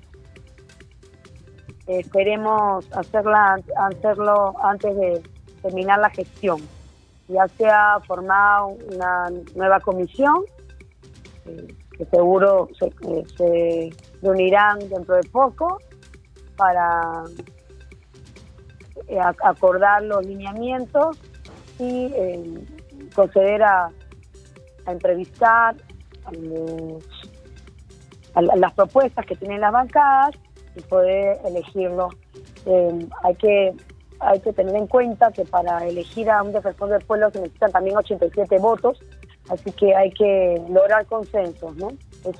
[1.87, 5.23] esperemos hacerlo antes de
[5.61, 6.59] terminar la gestión.
[7.27, 10.43] Ya se ha formado una nueva comisión
[11.45, 13.89] eh, que seguro se, eh, se
[14.21, 15.79] reunirán dentro de poco
[16.55, 17.23] para
[19.43, 21.17] acordar los lineamientos
[21.79, 22.65] y eh,
[23.13, 23.91] proceder a,
[24.87, 25.75] entrevistar
[28.35, 30.35] las propuestas que tienen las bancadas
[30.75, 32.09] y poder elegirlo.
[32.67, 33.73] Eh, hay que
[34.19, 37.71] hay que tener en cuenta que para elegir a un defensor del pueblo se necesitan
[37.71, 38.99] también 87 votos,
[39.49, 41.89] así que hay que lograr consensos, ¿no?
[42.23, 42.35] Es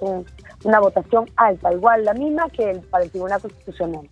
[0.64, 4.10] una votación alta, igual la misma que para el Tribunal Constitucional.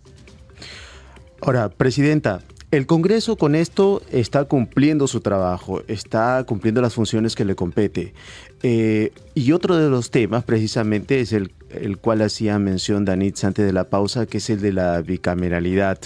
[1.44, 7.44] Ahora, Presidenta, el Congreso con esto está cumpliendo su trabajo, está cumpliendo las funciones que
[7.44, 8.14] le compete.
[8.62, 13.66] Eh, y otro de los temas precisamente es el, el cual hacía mención Danitz antes
[13.66, 15.98] de la pausa, que es el de la bicameralidad.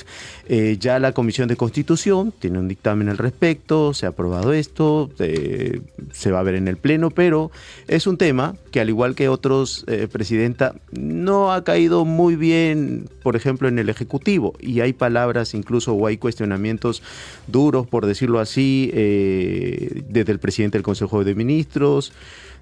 [0.48, 5.10] Eh, ya la Comisión de Constitución tiene un dictamen al respecto, se ha aprobado esto,
[5.18, 5.80] eh,
[6.12, 7.50] se va a ver en el Pleno, pero
[7.86, 13.36] es un tema que al igual que otros, Presidenta, no ha caído muy bien, por
[13.36, 14.54] ejemplo, en el Ejecutivo.
[14.60, 17.02] Y hay palabras incluso o hay cuestionamientos
[17.46, 22.12] duros, por decirlo así, desde el presidente del Consejo de Ministros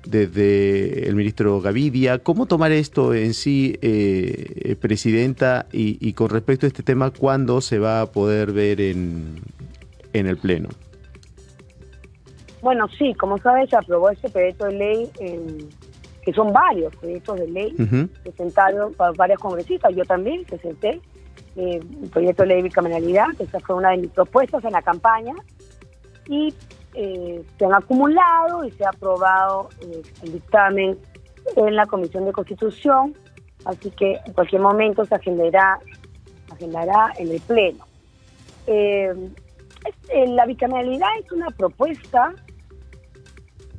[0.06, 2.18] desde el ministro Gavidia.
[2.18, 7.78] ¿Cómo tomar esto en sí, eh, Presidenta, y, con respecto a este tema, cuándo se
[7.78, 9.36] va a poder ver en,
[10.12, 10.68] en el Pleno?
[12.62, 15.10] Bueno, sí, como sabes, se aprobó este proyecto de ley,
[16.24, 17.74] que son varios proyectos de ley
[18.22, 19.94] presentados por varios congresistas.
[19.94, 21.00] Yo también presenté
[21.56, 24.72] eh, el proyecto de ley de bicameralidad, que esa fue una de mis propuestas en
[24.72, 25.34] la campaña.
[26.28, 26.52] Y
[26.98, 30.98] eh, se han acumulado y se ha aprobado eh, el dictamen
[31.54, 33.14] en la Comisión de Constitución,
[33.66, 35.78] así que en cualquier momento se agendará,
[37.18, 37.84] en el Pleno.
[38.66, 39.12] Eh,
[40.26, 42.32] la bicameralidad es una propuesta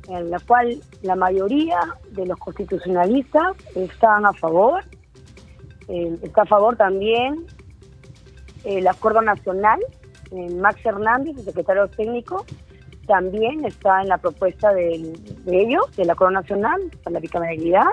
[0.08, 1.80] en la cual la mayoría
[2.12, 4.84] de los constitucionalistas están a favor.
[5.88, 7.46] está a favor también
[8.62, 9.80] el Acuerdo Nacional,
[10.30, 12.46] Max Hernández, el secretario técnico,
[13.08, 15.12] también está en la propuesta de,
[15.46, 17.86] ellos, de la Corona Nacional, para la bicameralidad.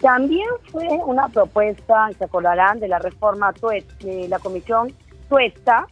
[0.00, 3.52] También fue una propuesta, se acordarán, de la reforma
[4.00, 4.94] la comisión
[5.28, 5.86] Tuesta,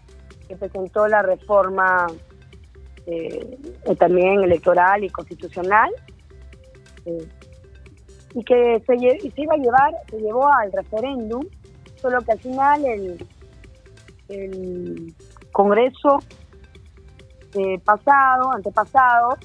[0.48, 2.06] que presentó la reforma
[3.06, 3.58] eh,
[3.98, 5.90] también electoral y constitucional.
[7.04, 7.28] Eh,
[8.34, 11.42] y que se, se iba a llevar, se llevó al referéndum,
[11.96, 13.26] solo que al final el,
[14.28, 15.14] el
[15.52, 16.18] Congreso
[17.56, 19.36] eh, pasado, antepasado,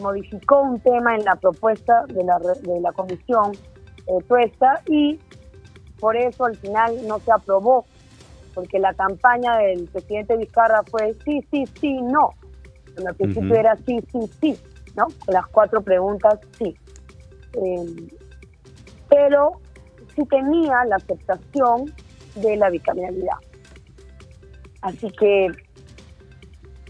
[0.00, 3.52] modificó un tema en la propuesta de la, de la comisión
[4.06, 5.18] eh, puesta y
[5.98, 7.84] por eso al final no se aprobó,
[8.54, 12.30] porque la campaña del presidente Vizcarra fue sí, sí, sí, no.
[12.96, 14.58] En el principio era sí, sí, sí,
[14.96, 15.06] ¿no?
[15.26, 16.76] Las cuatro preguntas sí.
[17.54, 18.08] Eh,
[19.08, 19.60] pero
[20.14, 21.92] sí tenía la aceptación
[22.34, 23.38] de la bicameralidad.
[24.82, 25.48] Así que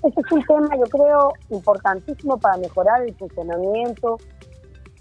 [0.03, 4.19] este es un tema, yo creo, importantísimo para mejorar el funcionamiento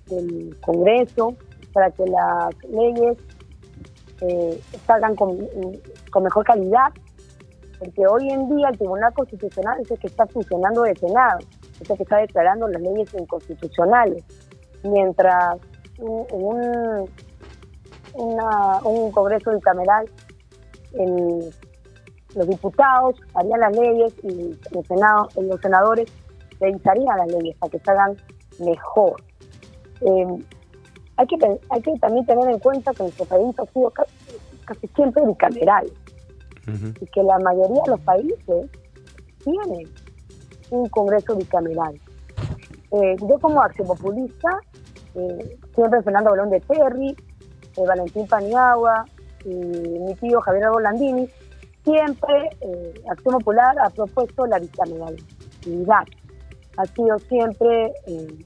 [0.07, 1.36] del Congreso,
[1.73, 3.17] para que las leyes
[4.21, 5.38] eh, salgan con,
[6.21, 6.91] mejor calidad,
[7.77, 11.39] porque hoy en día el Tribunal Constitucional es el que está funcionando de Senado,
[11.79, 14.23] es el que está declarando las leyes inconstitucionales,
[14.83, 15.57] mientras
[15.99, 17.10] en un,
[18.15, 20.10] un Congreso bicameral
[20.93, 21.53] el
[22.38, 26.08] los diputados harían las leyes y el Senado, los senadores
[26.60, 28.15] revisarían las leyes para que salgan
[28.60, 29.21] mejor.
[30.02, 30.43] Em,
[31.17, 35.26] hay, que, hay que también tener en cuenta que nuestro país ha sido casi, siempre
[35.26, 35.88] bicameral
[37.02, 38.69] y que la mayoría de los países
[39.43, 39.88] tienen
[40.69, 42.00] un Congreso bicameral.
[42.91, 44.60] Eh, yo como acción populista,
[45.15, 47.15] eh, siempre Fernando Bolón de Terry,
[47.78, 49.06] eh, Valentín Paniagua
[49.45, 51.30] y mi tío Javier Rolandini,
[51.88, 56.04] siempre eh, Acción Popular ha propuesto la bicameralidad.
[56.78, 58.45] Ha sido siempre eh,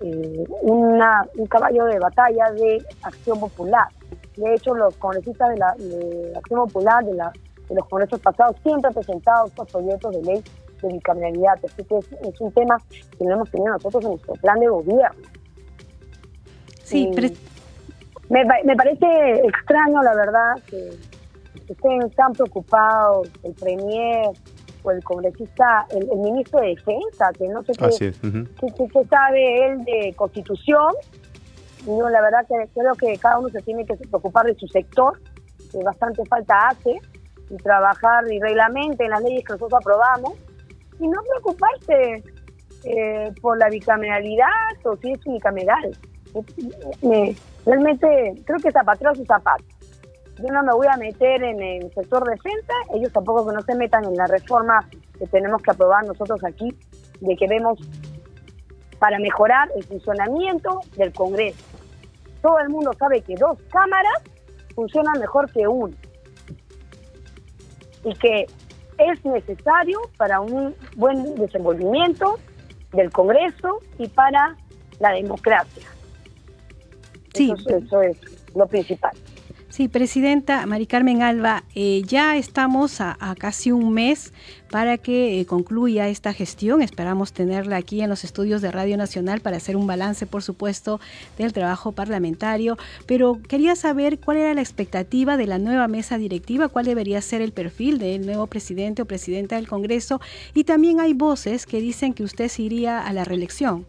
[0.00, 3.86] eh, una, un caballo de batalla de Acción Popular.
[4.36, 5.68] De hecho, los congresistas de, la,
[6.38, 7.32] Acción Popular, de, la,
[7.68, 10.44] de los congresos pasados, siempre han presentado estos proyectos de ley
[10.82, 11.58] de bicameralidad.
[11.64, 12.78] Así que es, un tema
[13.18, 15.28] que no hemos tenido nosotros en nuestro plan de gobierno.
[16.82, 17.28] Sí, pero...
[18.30, 19.06] me, me parece
[19.44, 20.90] extraño, la verdad, que
[21.72, 24.30] estén tan preocupados el premier
[24.82, 28.12] o el congresista, el, ministro de Defensa, que no sé qué,
[28.60, 30.92] qué, sabe él de constitución.
[31.86, 35.18] No, la verdad que creo que cada uno se tiene que preocupar de su sector,
[35.70, 36.98] que bastante falta hace,
[37.50, 40.34] y trabajar y reglamente en las leyes que nosotros aprobamos,
[41.00, 42.22] y no preocuparse
[42.84, 44.48] eh, por la bicameralidad
[44.84, 45.96] o si es unicameral.
[47.64, 49.64] realmente creo que zapatero su zapato
[50.38, 53.74] yo no me voy a meter en el sector defensa, ellos tampoco que no se
[53.74, 56.68] metan en la reforma que tenemos que aprobar nosotros aquí,
[57.20, 57.78] de que vemos
[58.98, 61.64] para mejorar el funcionamiento del Congreso.
[62.42, 64.22] Todo el mundo sabe que dos cámaras
[64.74, 65.96] funcionan mejor que una
[68.04, 68.46] y que
[68.98, 72.38] es necesario para un buen desenvolvimiento
[72.92, 74.56] del Congreso y para
[75.00, 75.86] la democracia.
[77.34, 77.52] Sí.
[77.66, 78.16] eso es
[78.54, 79.12] lo principal.
[79.78, 84.32] Sí, Presidenta Mari Carmen Alba, eh, ya estamos a, casi un mes
[84.72, 86.82] para que eh, concluya esta gestión.
[86.82, 90.98] Esperamos tenerla aquí en los estudios de Radio Nacional para hacer un balance, por supuesto,
[91.38, 92.76] del trabajo parlamentario.
[93.06, 97.40] Pero quería saber cuál era la expectativa de la nueva mesa directiva, cuál debería ser
[97.40, 100.20] el perfil del nuevo presidente o presidenta del Congreso.
[100.54, 103.86] Y también hay voces que dicen que usted se iría a la reelección.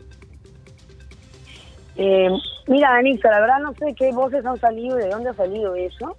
[1.96, 2.30] Eh,
[2.68, 5.76] mira, Anita, la verdad no sé qué voces han salido y de dónde ha salido
[5.76, 6.16] eso,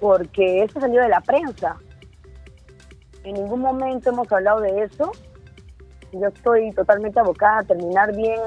[0.00, 1.76] porque eso salió de la prensa.
[3.24, 5.12] En ningún momento hemos hablado de eso.
[6.12, 8.40] Yo estoy totalmente abocada a terminar bien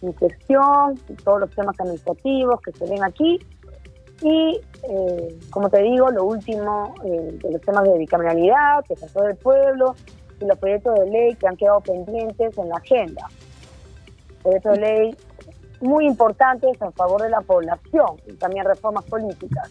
[0.00, 3.38] mi, gestión, todos los temas administrativos que se ven aquí.
[4.22, 9.22] Y, eh, como te digo, lo último eh, de los temas de bicameralidad, que pasó
[9.22, 9.94] del pueblo,
[10.40, 13.28] y los proyectos de ley que han quedado pendientes en la agenda.
[14.42, 15.16] Proyecto de ley
[15.82, 19.70] muy importantes en favor de la población y también reformas políticas.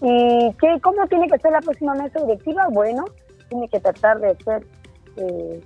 [0.00, 2.66] ¿Y qué, cómo tiene que ser la próxima mesa directiva?
[2.70, 3.06] Bueno,
[3.48, 4.66] tiene que tratar de ser
[5.16, 5.64] eh,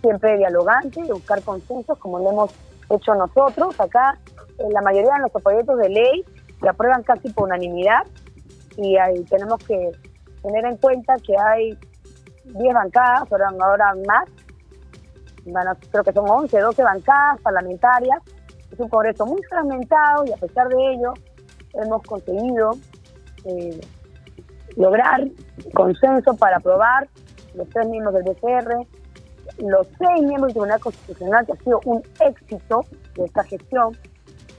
[0.00, 2.54] siempre dialogante, de buscar consensos como lo hemos
[2.90, 3.78] hecho nosotros.
[3.80, 4.18] Acá
[4.58, 6.24] en la mayoría de nuestros proyectos de ley
[6.60, 8.06] se aprueban casi por unanimidad
[8.76, 9.90] y ahí tenemos que
[10.42, 11.76] tener en cuenta que hay
[12.44, 14.28] 10 bancadas, ahora, ahora más,
[15.44, 18.22] bueno, creo que son 11, 12 bancadas parlamentarias
[18.74, 21.14] es un Congreso muy fragmentado y a pesar de ello
[21.74, 22.72] hemos conseguido
[23.44, 23.80] eh,
[24.76, 25.26] lograr
[25.72, 27.08] consenso para aprobar
[27.54, 28.86] los tres miembros del BCR,
[29.58, 32.80] los seis miembros del Tribunal Constitucional, que ha sido un éxito
[33.14, 33.96] de esta gestión,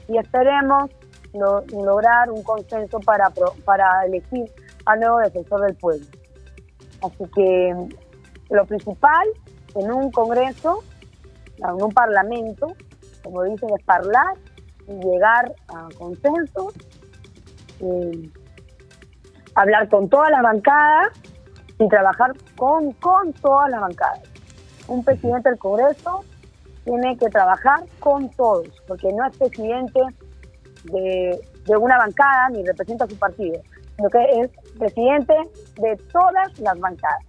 [0.08, 0.90] y esperemos
[1.34, 3.30] lograr un consenso para,
[3.66, 4.50] para elegir
[4.86, 6.06] al nuevo defensor del pueblo.
[7.02, 7.74] Así que
[8.48, 9.28] lo principal
[9.74, 10.82] en un Congreso,
[11.58, 12.68] en un Parlamento,
[13.26, 14.36] como dicen, es hablar
[14.86, 16.72] llegar a consenso,
[17.80, 18.30] eh,
[19.54, 21.08] hablar con todas las bancadas
[21.78, 24.22] y trabajar con, con todas las bancadas.
[24.88, 26.24] Un presidente del Congreso
[26.84, 30.00] tiene que trabajar con todos, porque no es presidente
[30.84, 33.60] de, de una bancada ni representa a su partido,
[33.96, 35.34] sino que es presidente
[35.80, 37.24] de todas las bancadas.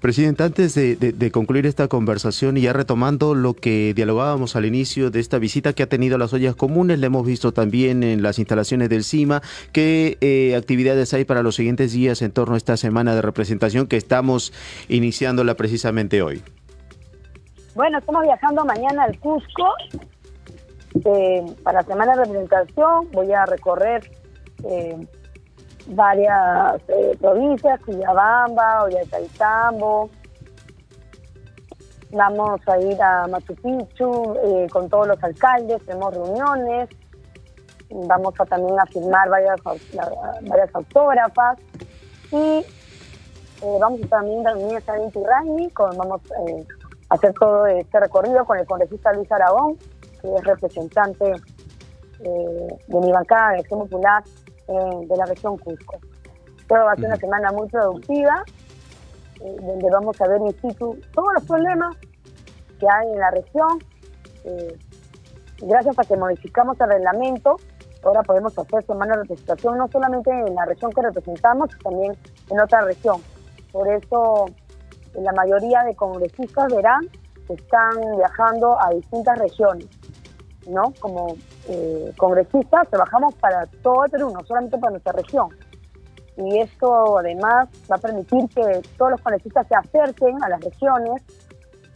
[0.00, 5.20] Presidente, antes de, concluir esta conversación y ya retomando lo que dialogábamos al inicio de
[5.20, 8.88] esta visita que ha tenido las ollas comunes, le hemos visto también en las instalaciones
[8.88, 13.14] del CIMA, ¿qué eh, actividades hay para los siguientes días en torno a esta semana
[13.14, 14.52] de representación que estamos
[14.88, 16.42] iniciándola precisamente hoy?
[17.74, 19.66] Bueno, estamos viajando mañana al Cusco
[21.04, 23.10] eh, para la semana de representación.
[23.12, 24.10] Voy a recorrer
[24.64, 24.96] eh,
[25.88, 30.10] varias eh, provincias, Cuyabamba, Ollantaytambo.
[32.12, 36.88] Vamos a ir a Machu Picchu eh, con todos los alcaldes, tenemos reuniones.
[37.90, 39.60] Vamos a también a firmar varias,
[40.42, 41.58] varias autógrafas.
[42.32, 46.20] Y eh, vamos a también reunir a Inti con, vamos
[47.10, 49.76] a hacer todo este recorrido con el congresista Luis Aragón,
[50.20, 51.32] que es representante
[52.18, 54.24] de mi bancada de Acción Popular
[54.68, 55.98] eh, de la región Cusco.
[56.66, 58.44] Creo va a ser una semana muy productiva,
[59.40, 61.96] eh, donde vamos a ver in situ todos los problemas
[62.78, 63.78] que hay en la región.
[64.44, 64.78] Eh,
[65.62, 67.56] gracias a que modificamos el reglamento,
[68.02, 72.16] ahora podemos hacer semana de representación no solamente en la región que representamos, sino también
[72.50, 73.20] en otra región.
[73.72, 74.46] Por eso
[75.14, 77.08] la mayoría de congresistas verán
[77.46, 79.86] que están viajando a distintas regiones,
[80.68, 80.92] ¿no?
[81.00, 81.36] Como
[81.68, 85.48] eh, congresistas trabajamos para todo el Perú, no solamente para nuestra región.
[86.36, 91.22] Y esto además va a permitir que todos los congresistas se acerquen a las regiones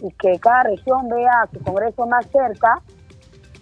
[0.00, 2.80] y que cada región vea a su congreso más cerca,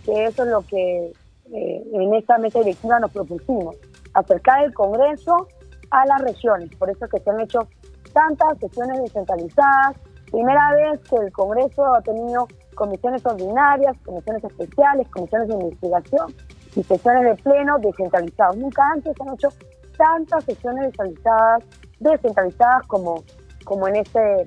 [0.04, 1.12] que eso es lo que
[1.52, 3.76] eh, en esta mesa directiva nos propusimos,
[4.14, 5.48] acercar el congreso
[5.90, 6.70] a las regiones.
[6.76, 7.66] Por eso que se han hecho
[8.12, 9.96] tantas sesiones descentralizadas.
[10.30, 16.34] Primera vez que el Congreso ha tenido comisiones ordinarias, comisiones especiales, comisiones de investigación
[16.76, 18.56] y sesiones de pleno descentralizados.
[18.56, 19.48] Nunca antes se han hecho
[19.96, 21.64] tantas sesiones descentralizadas,
[21.98, 23.24] descentralizadas como,
[23.64, 24.46] como en este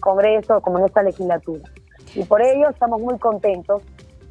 [0.00, 1.62] Congreso, como en esta legislatura.
[2.14, 3.82] Y por ello estamos muy contentos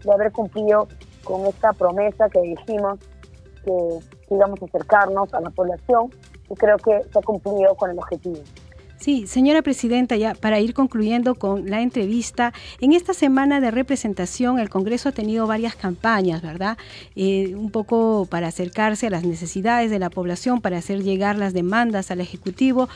[0.04, 0.88] de haber cumplido
[1.24, 3.00] con esta promesa que dijimos
[3.64, 6.10] que íbamos a acercarnos a la población
[6.50, 8.40] y creo que se ha cumplido con el objetivo.
[9.00, 14.58] Sí, señora presidenta, ya para ir concluyendo con la entrevista, en esta semana de representación
[14.58, 16.80] el Congreso ha tenido varias campañas, ¿verdad?
[17.16, 21.54] Eh, un poco para acercarse a las necesidades de la población, para hacer llegar las
[21.54, 22.90] demandas al Ejecutivo.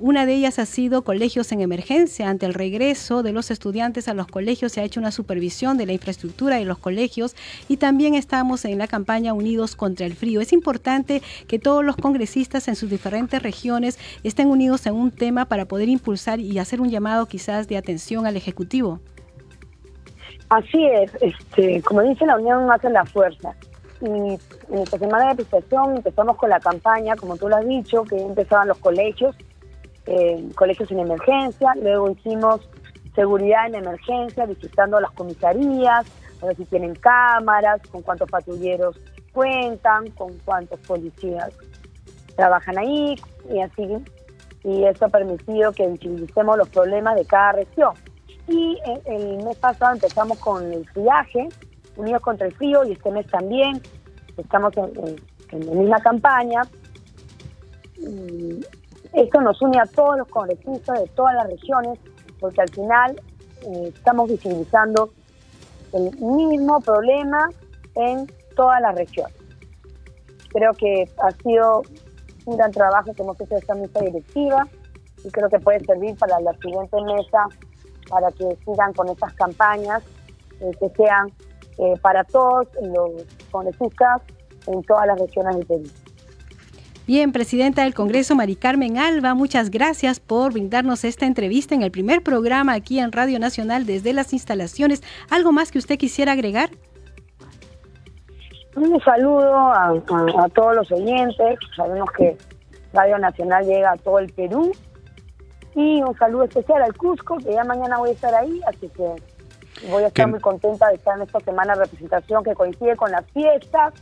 [0.00, 2.28] Una de ellas ha sido colegios en emergencia.
[2.28, 5.86] Ante el regreso de los estudiantes a los colegios se ha hecho una supervisión de
[5.86, 7.34] la infraestructura de los colegios
[7.68, 10.40] y también estamos en la campaña Unidos contra el Frío.
[10.40, 15.46] Es importante que todos los congresistas en sus diferentes regiones estén unidos en un tema
[15.46, 19.00] para poder impulsar y hacer un llamado quizás de atención al Ejecutivo.
[20.48, 23.52] Así es, este, como dice la unión hace la fuerza.
[24.00, 28.04] Y en esta semana de presentación empezamos con la campaña, como tú lo has dicho,
[28.04, 29.34] que empezaban los colegios
[30.10, 32.68] eh, colegios en emergencia, luego hicimos
[33.14, 36.06] seguridad en emergencia, visitando las comisarías,
[36.40, 38.98] a ver si tienen cámaras, con cuántos patrulleros
[39.32, 41.52] cuentan, con cuántos policías
[42.36, 43.16] trabajan ahí
[43.52, 43.88] y así.
[44.64, 47.94] Y esto ha permitido que visibilicemos los problemas de cada región.
[48.46, 51.48] Y el, mes pasado empezamos con el viaje,
[51.96, 53.82] Unidos contra el Frío, y este mes también
[54.36, 56.62] estamos en, la misma campaña.
[59.12, 61.98] Esto nos une a todos los congresistas de todas las regiones,
[62.40, 63.20] porque al final
[63.62, 65.10] eh, estamos visibilizando
[65.92, 67.50] el mismo problema
[67.94, 69.36] en todas las regiones.
[70.50, 71.82] Creo que ha sido
[72.46, 74.66] un gran trabajo que hemos hecho esta mesa directiva
[75.24, 77.46] y creo que puede servir para la siguiente mesa,
[78.08, 80.02] para que sigan con estas campañas,
[80.60, 81.32] eh, que sean
[81.78, 84.22] eh, para todos los congresistas
[84.66, 86.07] en todas las regiones del país.
[87.08, 91.90] Bien, presidenta del Congreso, Mari Carmen Alba, muchas gracias por brindarnos esta entrevista en el
[91.90, 95.02] primer programa aquí en Radio Nacional desde las instalaciones.
[95.30, 96.68] ¿Algo más que usted quisiera agregar?
[98.76, 99.94] Un saludo a,
[100.54, 101.58] todos los oyentes.
[101.74, 102.36] Sabemos que
[102.92, 104.70] Radio Nacional llega a todo el Perú.
[105.74, 109.88] Y un saludo especial al Cusco, que ya mañana voy a estar ahí, así que
[109.90, 113.10] voy a estar muy contenta de estar en esta semana de representación que coincide con
[113.10, 113.94] las fiestas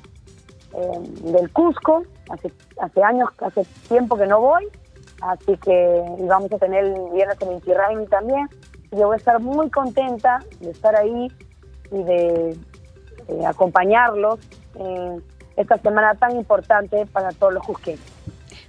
[1.22, 2.04] del Cusco.
[2.30, 4.66] Hace, hace años, hace tiempo que no voy.
[5.22, 7.72] Así que vamos a tener el viernes en Inti
[8.10, 8.48] también.
[8.92, 11.28] Y yo voy a estar muy contenta de estar ahí
[11.90, 12.56] y de
[13.46, 14.38] acompañarlos
[14.74, 15.22] en
[15.56, 18.15] esta semana tan importante para todos los cusqueños.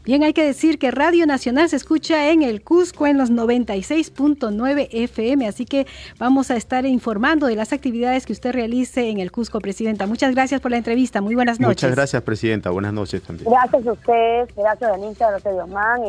[0.07, 4.87] Bien, hay que decir que Radio Nacional se escucha en el Cusco en los 96.9
[4.89, 5.85] FM, así que
[6.17, 10.07] vamos a estar informando de las actividades que usted realice en el Cusco, Presidenta.
[10.07, 11.83] Muchas gracias por la entrevista, muy buenas noches.
[11.83, 13.51] Muchas gracias, Presidenta, buenas noches también.
[13.51, 16.01] Gracias a ustedes, gracias a Anita, gracias a Diosman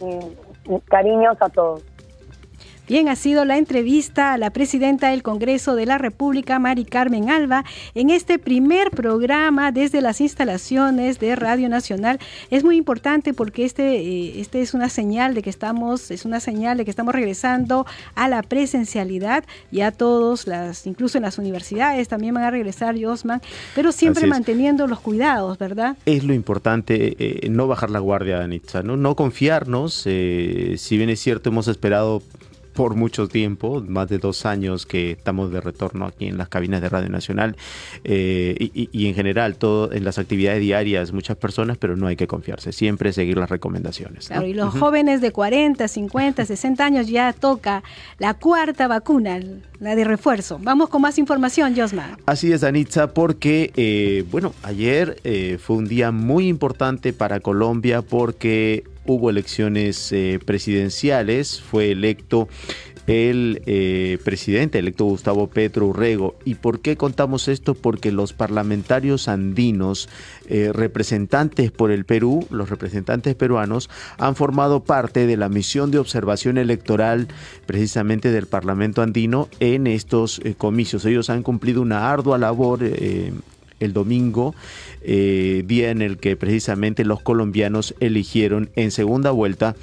[0.00, 1.82] y cariños a todos.
[2.88, 7.30] Bien, ha sido la entrevista a la presidenta del Congreso de la República, Mari Carmen
[7.30, 7.64] Alba,
[7.94, 12.18] en este primer programa desde las instalaciones de Radio Nacional.
[12.50, 16.40] Es muy importante porque este, eh, este es una señal de que estamos, es una
[16.40, 19.44] señal de que estamos regresando a la presencialidad.
[19.70, 23.40] Ya todos, las, incluso en las universidades, también van a regresar, Josman,
[23.76, 25.96] pero siempre manteniendo los cuidados, ¿verdad?
[26.04, 30.02] Es lo importante, eh, no bajar la guardia, Anitza, no, no confiarnos.
[30.06, 32.22] Eh, si bien es cierto, hemos esperado
[32.72, 36.80] por mucho tiempo, más de dos años que estamos de retorno aquí en las cabinas
[36.80, 37.56] de Radio Nacional
[38.04, 42.26] eh, y, en general todo en las actividades diarias muchas personas, pero no hay que
[42.26, 44.28] confiarse, siempre seguir las recomendaciones.
[44.28, 47.82] Claro, y los jóvenes de 40, 50, 60 años ya toca
[48.18, 49.40] la cuarta vacuna,
[49.80, 50.58] la de refuerzo.
[50.62, 52.18] Vamos con más información, Josma.
[52.26, 58.02] Así es, Anitza, porque, eh, bueno, ayer eh, fue un día muy importante para Colombia
[58.02, 62.48] porque hubo elecciones eh, presidenciales, fue electo
[63.08, 66.36] el eh, presidente electo Gustavo Petro Urrego.
[66.44, 67.74] ¿Y por qué contamos esto?
[67.74, 70.08] Porque los parlamentarios andinos,
[70.48, 75.98] eh, representantes por el Perú, los representantes peruanos, han formado parte de la misión de
[75.98, 77.26] observación electoral
[77.66, 81.04] precisamente del Parlamento andino en estos comicios.
[81.04, 82.78] Ellos han cumplido una ardua labor
[83.84, 84.54] el domingo,
[85.02, 89.74] eh, día en el que precisamente los colombianos eligieron en segunda vuelta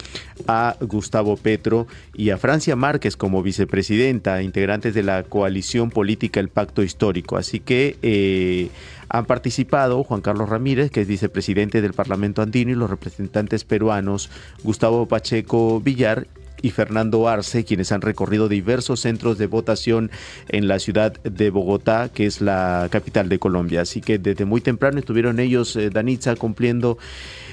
[0.48, 6.50] a Gustavo Petro y a Francia Márquez como vicepresidenta, integrantes de la coalición política El
[6.50, 7.38] Pacto Histórico.
[7.38, 8.70] Así que eh,
[9.10, 14.30] han participado Juan Carlos Ramírez, que es vicepresidente del Parlamento Andino, y los representantes peruanos
[14.64, 16.28] Gustavo Pacheco Villar
[16.62, 20.12] y Fernando Arce, quienes han recorrido diversos centros de votación
[20.50, 23.82] en la ciudad de Bogotá, que es la capital de Colombia.
[23.82, 26.98] Así que desde muy temprano estuvieron ellos, eh, Danitza, cumpliendo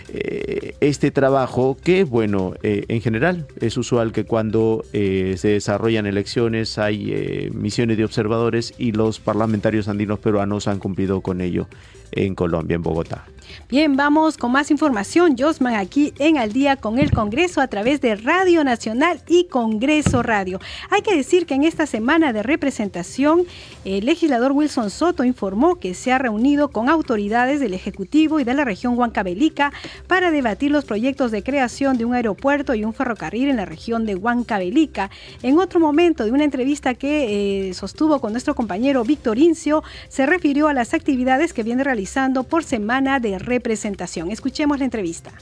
[0.09, 6.79] eh, este trabajo que, bueno, eh, en general es usual que cuando se desarrollan elecciones
[6.79, 11.69] hay misiones de observadores y los parlamentarios andinos peruanos han cumplido con ello
[12.13, 13.27] en Colombia, en Bogotá.
[13.69, 15.37] Bien, vamos con más información.
[15.39, 20.23] Josman aquí en Al día con el Congreso a través de Radio Nacional y Congreso
[20.23, 20.61] Radio.
[20.91, 23.45] Hay que decir que en esta semana de representación,
[23.85, 28.55] el legislador Wilson Soto informó que se ha reunido con autoridades del Ejecutivo y de
[28.55, 29.73] la región Huancavelica
[30.07, 34.07] para debatir los proyectos de creación de un aeropuerto y un ferrocarril en la región
[34.07, 35.11] de Huancavelica.
[35.43, 40.27] En otro momento de una entrevista que eh, sostuvo con nuestro compañero Víctor Incio, se
[40.27, 44.31] refirió a las actividades que viene realizando por semana de representación.
[44.31, 45.33] Escuchemos la entrevista.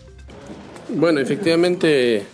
[0.88, 2.24] Bueno, efectivamente,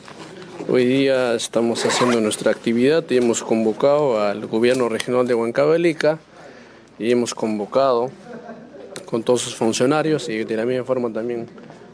[0.69, 6.19] hoy día estamos haciendo nuestra actividad y hemos convocado al gobierno regional de Huancavelica
[6.99, 8.11] y hemos convocado
[9.07, 11.47] con todos sus funcionarios y de la misma forma también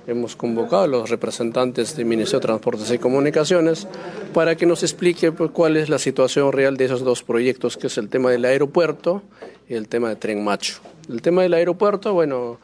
[0.07, 3.89] hemos convocado a los representantes del Ministerio de Transportes y Comunicaciones
[4.33, 7.89] para que nos explique pues, cuál es la situación real de esos dos proyectos, que
[7.89, 9.23] es el tema del aeropuerto
[9.69, 10.81] y el tema de Tren Macho.
[11.09, 12.59] El tema del aeropuerto, bueno,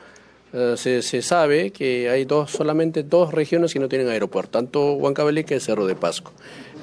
[0.52, 5.54] eh, se, sabe que hay dos, solamente dos regiones que no tienen aeropuerto, tanto Huancavelica
[5.54, 6.32] y Cerro de Pasco.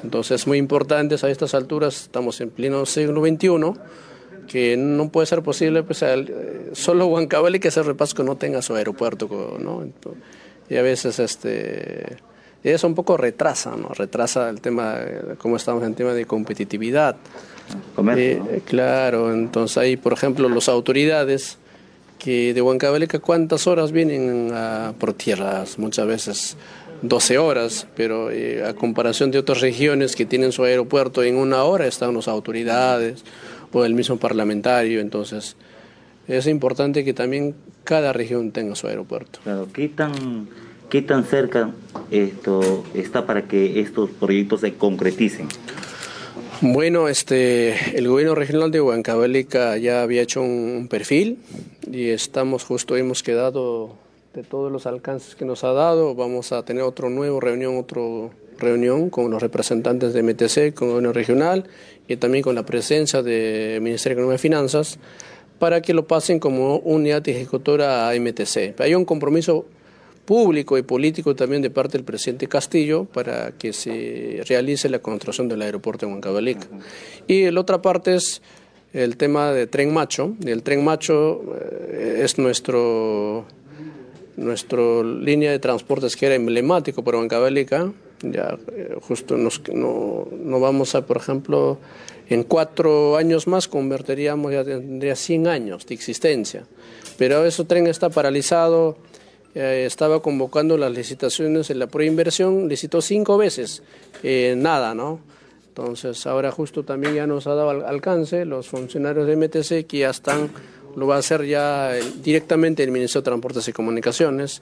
[0.04, 3.50] Entonces es muy importante a estas alturas, estamos en pleno siglo XXI,
[4.48, 8.62] que no puede ser posible pues, eh, solo Huancavelica y Cerro de Pasco no tenga
[8.62, 9.86] su aeropuerto, ¿no?
[10.70, 12.18] Y a veces este
[12.64, 13.90] eso un poco retrasa, ¿no?
[13.90, 14.98] Retrasa el tema,
[15.38, 17.16] como estamos en tema de competitividad.
[18.18, 21.58] Eh, claro, entonces ahí, por ejemplo, las autoridades
[22.20, 24.52] que de Huancavelica cuántas horas vienen
[25.00, 26.58] por tierras, muchas veces
[27.02, 31.64] 12 horas, pero eh, a comparación de otras regiones que tienen su aeropuerto en una
[31.64, 33.24] hora están las autoridades
[33.72, 35.56] o el mismo parlamentario, entonces
[36.28, 39.40] es importante que también cada región tenga su aeropuerto.
[39.44, 40.48] Claro, ¿qué tan,
[40.90, 41.72] qué tan cerca
[42.12, 45.48] esto está para que estos proyectos se concreticen?
[46.62, 51.40] Bueno, este, el gobierno regional de Huancavelica ya había hecho un perfil
[51.90, 53.96] y estamos justo, hemos quedado
[54.34, 58.32] de todos los alcances que nos ha dado, vamos a tener otro nuevo reunión, otro
[58.58, 61.64] reunión con los representantes de MTC, con el gobierno regional
[62.10, 65.00] y también con la presencia del Ministerio de Economía y Finanzas
[65.60, 68.78] para que lo pasen como unidad ejecutora a MTC.
[68.82, 69.66] Hay un compromiso
[70.30, 75.48] público y político también de parte del presidente Castillo para que se realice la construcción
[75.48, 76.68] del aeropuerto de Huancavelica.
[77.26, 78.40] Y la otra parte es
[78.94, 80.36] el tema de Tren Macho.
[80.46, 81.42] El Tren Macho
[81.92, 83.46] eh, es nuestro,
[84.38, 87.92] nuestro línea de transportes que era emblemático para Huancavelica.
[88.22, 91.80] Ya eh, justo nos, no, no vamos a, por ejemplo,
[92.30, 96.68] en cuatro años más convertiríamos, ya tendría 100 años de existencia.
[97.18, 98.96] Pero ese tren está paralizado,
[99.56, 103.84] eh, estaba convocando las licitaciones en la preinversión, licitó cinco veces,
[104.24, 105.20] eh, nada, ¿no?
[105.70, 110.10] Entonces ahora justo también ya nos ha dado alcance los funcionarios de MTC que ya
[110.10, 110.50] están,
[110.96, 114.62] lo va a hacer ya directamente el Ministerio de Transportes y Comunicaciones.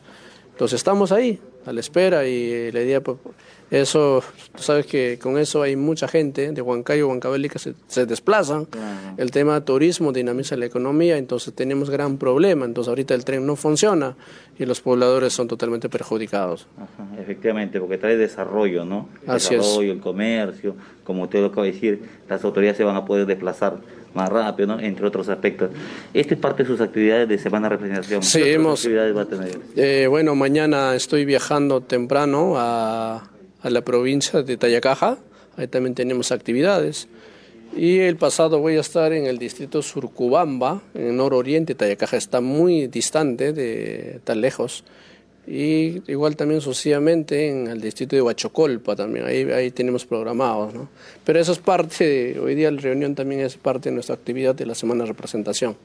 [0.52, 3.18] Entonces estamos ahí, a la espera y la idea pues,
[3.70, 4.24] eso,
[4.56, 8.68] tú sabes que con eso hay mucha gente de Huancayo, Huancabeli que se, se desplazan.
[9.18, 12.66] El tema de turismo dinamiza la economía, entonces tenemos gran problema.
[12.66, 14.16] Entonces ahorita el tren no funciona
[14.58, 16.68] y los pobladores son totalmente perjudicados.
[17.20, 19.10] efectivamente, porque trae desarrollo, ¿no?
[19.28, 23.06] El desarrollo, el comercio, como usted lo acaba de decir, las autoridades se van a
[23.06, 23.78] poder desplazar
[24.14, 24.80] más rápido, ¿no?
[24.80, 25.70] entre otros aspectos.
[26.14, 28.24] ¿Esta es parte de sus actividades de Semana de Representación?
[28.24, 29.60] Sí, ¿Qué hemos, actividades va a tener?
[29.76, 33.24] Eh, bueno, mañana estoy viajando temprano a
[33.62, 35.18] a la provincia de Tayacaja,
[35.56, 37.08] ahí también tenemos actividades.
[37.76, 42.88] Y el pasado voy a estar en el distrito Surcubamba, en nororiente, Tayacaja está muy
[42.88, 44.84] distante, de tan lejos.
[45.46, 50.74] Y igual también sucesivamente en el distrito de Huachocolpa también, ahí, ahí tenemos programados.
[50.74, 50.90] ¿no?
[51.24, 54.66] Pero eso es parte, hoy día la reunión también es parte de nuestra actividad de
[54.66, 55.78] la semana de representación.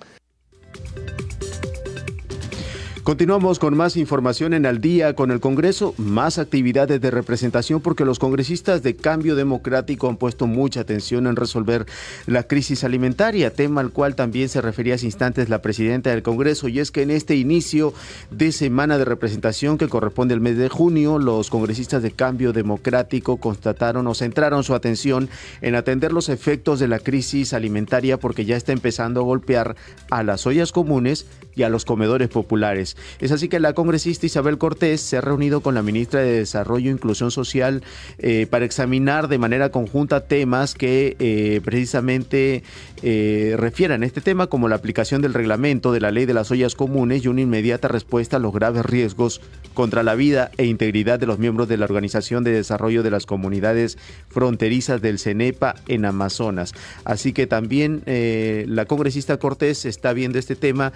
[3.04, 8.04] Continuamos con más información en Al día con el Congreso, más actividades de representación porque
[8.04, 11.84] los congresistas de Cambio Democrático han puesto mucha atención en resolver
[12.26, 16.68] la crisis alimentaria, tema al cual también se refería hace instantes la presidenta del Congreso,
[16.68, 17.92] y es que en este inicio
[18.30, 23.38] de semana de representación que corresponde al mes de junio, los congresistas de Cambio Democrático
[23.38, 25.28] constataron o centraron su atención
[25.60, 29.74] en atender los efectos de la crisis alimentaria porque ya está empezando a golpear
[30.08, 32.96] a las ollas comunes y a los comedores populares.
[33.20, 36.90] Es así que la congresista Isabel Cortés se ha reunido con la ministra de Desarrollo
[36.90, 37.82] e Inclusión Social
[38.18, 42.62] eh, para examinar de manera conjunta temas que eh, precisamente
[43.02, 46.50] eh, refieran a este tema, como la aplicación del reglamento de la ley de las
[46.50, 49.40] ollas comunes y una inmediata respuesta a los graves riesgos
[49.74, 53.26] contra la vida e integridad de los miembros de la Organización de Desarrollo de las
[53.26, 53.98] Comunidades
[54.28, 56.74] Fronterizas del CENEPA en Amazonas.
[57.04, 60.92] Así que también la congresista Cortés está viendo este tema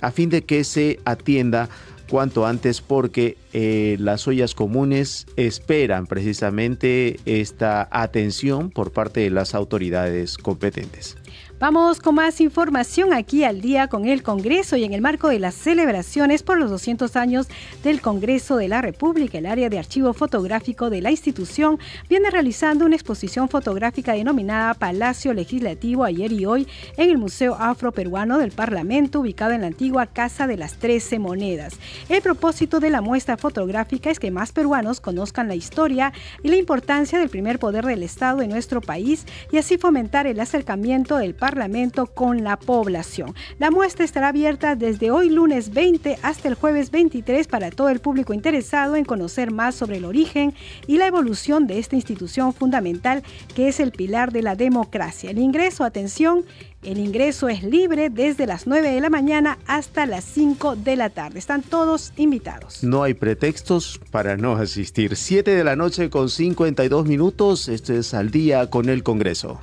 [0.00, 1.68] a fin de que se atienda
[2.08, 9.54] cuanto antes porque eh, las ollas comunes esperan precisamente esta atención por parte de las
[9.54, 11.16] autoridades competentes.
[11.64, 15.38] Vamos con más información aquí al día con el Congreso y en el marco de
[15.38, 17.48] las celebraciones por los 200 años
[17.82, 22.84] del Congreso de la República, el área de archivo fotográfico de la institución viene realizando
[22.84, 29.20] una exposición fotográfica denominada Palacio Legislativo ayer y hoy en el Museo Afroperuano del Parlamento,
[29.20, 31.78] ubicado en la antigua Casa de las Trece Monedas.
[32.10, 36.12] El propósito de la muestra fotográfica es que más peruanos conozcan la historia
[36.42, 40.40] y la importancia del primer poder del Estado en nuestro país y así fomentar el
[40.40, 43.32] acercamiento del Parlamento Parlamento con la población.
[43.60, 48.00] La muestra estará abierta desde hoy lunes 20 hasta el jueves 23 para todo el
[48.00, 50.52] público interesado en conocer más sobre el origen
[50.88, 53.22] y la evolución de esta institución fundamental
[53.54, 55.30] que es el pilar de la democracia.
[55.30, 56.44] El ingreso, atención,
[56.82, 61.10] el ingreso es libre desde las 9 de la mañana hasta las 5 de la
[61.10, 61.38] tarde.
[61.38, 62.82] Están todos invitados.
[62.82, 65.14] No hay pretextos para no asistir.
[65.14, 67.68] 7 de la noche con 52 minutos.
[67.68, 69.60] Esto es al día con el Congreso.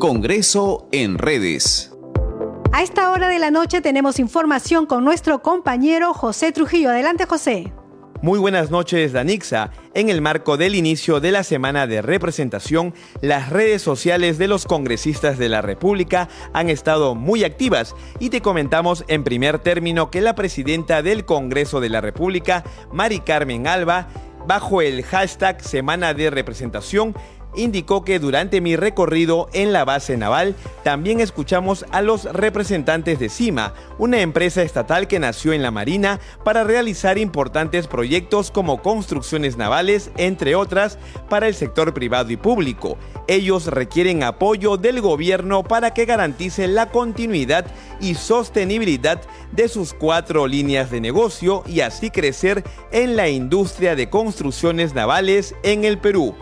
[0.00, 1.92] Congreso en redes.
[2.72, 6.88] A esta hora de la noche tenemos información con nuestro compañero José Trujillo.
[6.88, 7.70] Adelante, José.
[8.22, 9.72] Muy buenas noches, Danixa.
[9.92, 14.64] En el marco del inicio de la semana de representación, las redes sociales de los
[14.64, 20.22] congresistas de la República han estado muy activas y te comentamos en primer término que
[20.22, 24.08] la presidenta del Congreso de la República, Mari Carmen Alba,
[24.46, 27.14] bajo el hashtag Semana de Representación,
[27.54, 33.28] indicó que durante mi recorrido en la base naval también escuchamos a los representantes de
[33.28, 39.56] CIMA, una empresa estatal que nació en la Marina para realizar importantes proyectos como construcciones
[39.56, 40.98] navales, entre otras,
[41.28, 42.98] para el sector privado y público.
[43.26, 47.66] Ellos requieren apoyo del gobierno para que garantice la continuidad
[48.00, 49.20] y sostenibilidad
[49.52, 55.54] de sus cuatro líneas de negocio y así crecer en la industria de construcciones navales
[55.62, 56.34] en el Perú.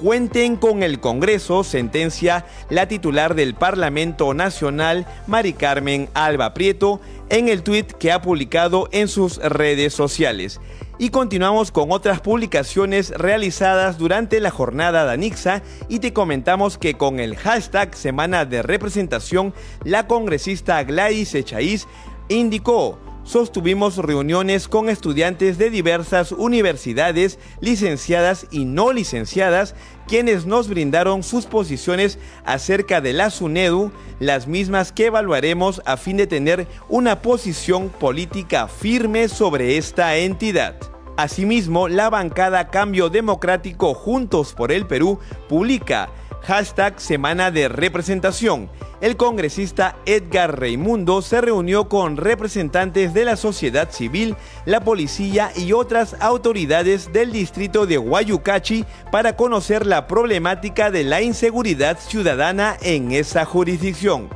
[0.00, 7.48] Cuenten con el Congreso, sentencia la titular del Parlamento Nacional, Mari Carmen Alba Prieto, en
[7.48, 10.60] el tuit que ha publicado en sus redes sociales.
[10.98, 16.94] Y continuamos con otras publicaciones realizadas durante la jornada de Anixa y te comentamos que
[16.94, 21.86] con el hashtag Semana de Representación, la congresista Gladys Echaíz
[22.28, 29.74] indicó sostuvimos reuniones con estudiantes de diversas universidades, licenciadas y no licenciadas,
[30.06, 36.16] quienes nos brindaron sus posiciones acerca de la SUNEDU, las mismas que evaluaremos a fin
[36.16, 40.76] de tener una posición política firme sobre esta entidad.
[41.16, 45.18] Asimismo, la bancada Cambio Democrático Juntos por el Perú
[45.48, 46.10] publica
[46.46, 48.70] hashtag Semana de Representación
[49.00, 55.72] el congresista Edgar Reimundo se reunió con representantes de la sociedad civil, la policía y
[55.72, 63.12] otras autoridades del distrito de Guayucachi para conocer la problemática de la inseguridad ciudadana en
[63.12, 64.30] esa jurisdicción.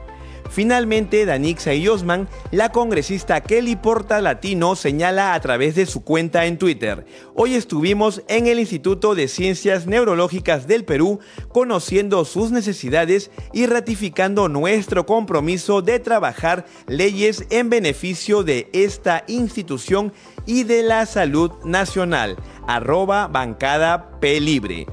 [0.50, 6.46] Finalmente, Danixa y Osman, la congresista Kelly Porta Latino señala a través de su cuenta
[6.46, 7.06] en Twitter.
[7.36, 11.20] Hoy estuvimos en el Instituto de Ciencias Neurológicas del Perú
[11.52, 20.12] conociendo sus necesidades y ratificando nuestro compromiso de trabajar leyes en beneficio de esta institución
[20.46, 22.36] y de la salud nacional.
[22.66, 24.86] Arroba bancada P libre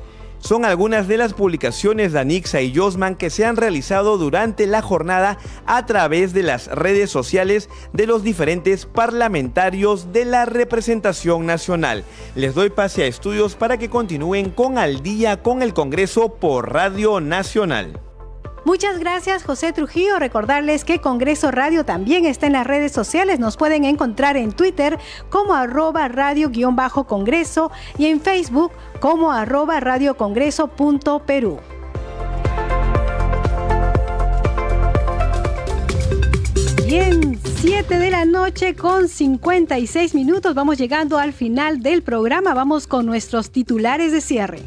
[0.47, 4.81] son algunas de las publicaciones de Anixa y Josman que se han realizado durante la
[4.81, 12.05] jornada a través de las redes sociales de los diferentes parlamentarios de la representación nacional.
[12.33, 16.71] Les doy pase a estudios para que continúen con Al día con el Congreso por
[16.71, 18.06] Radio Nacional.
[18.67, 20.19] Muchas gracias José Trujillo.
[20.19, 23.39] Recordarles que Congreso Radio también está en las redes sociales.
[23.39, 24.99] Nos pueden encontrar en Twitter
[25.29, 31.59] como arroba radio-congreso y en Facebook como arroba radiocongreso.perú.
[36.85, 40.53] Bien, 7 de la noche con 56 minutos.
[40.55, 42.53] Vamos llegando al final del programa.
[42.53, 44.59] Vamos con nuestros titulares de cierre.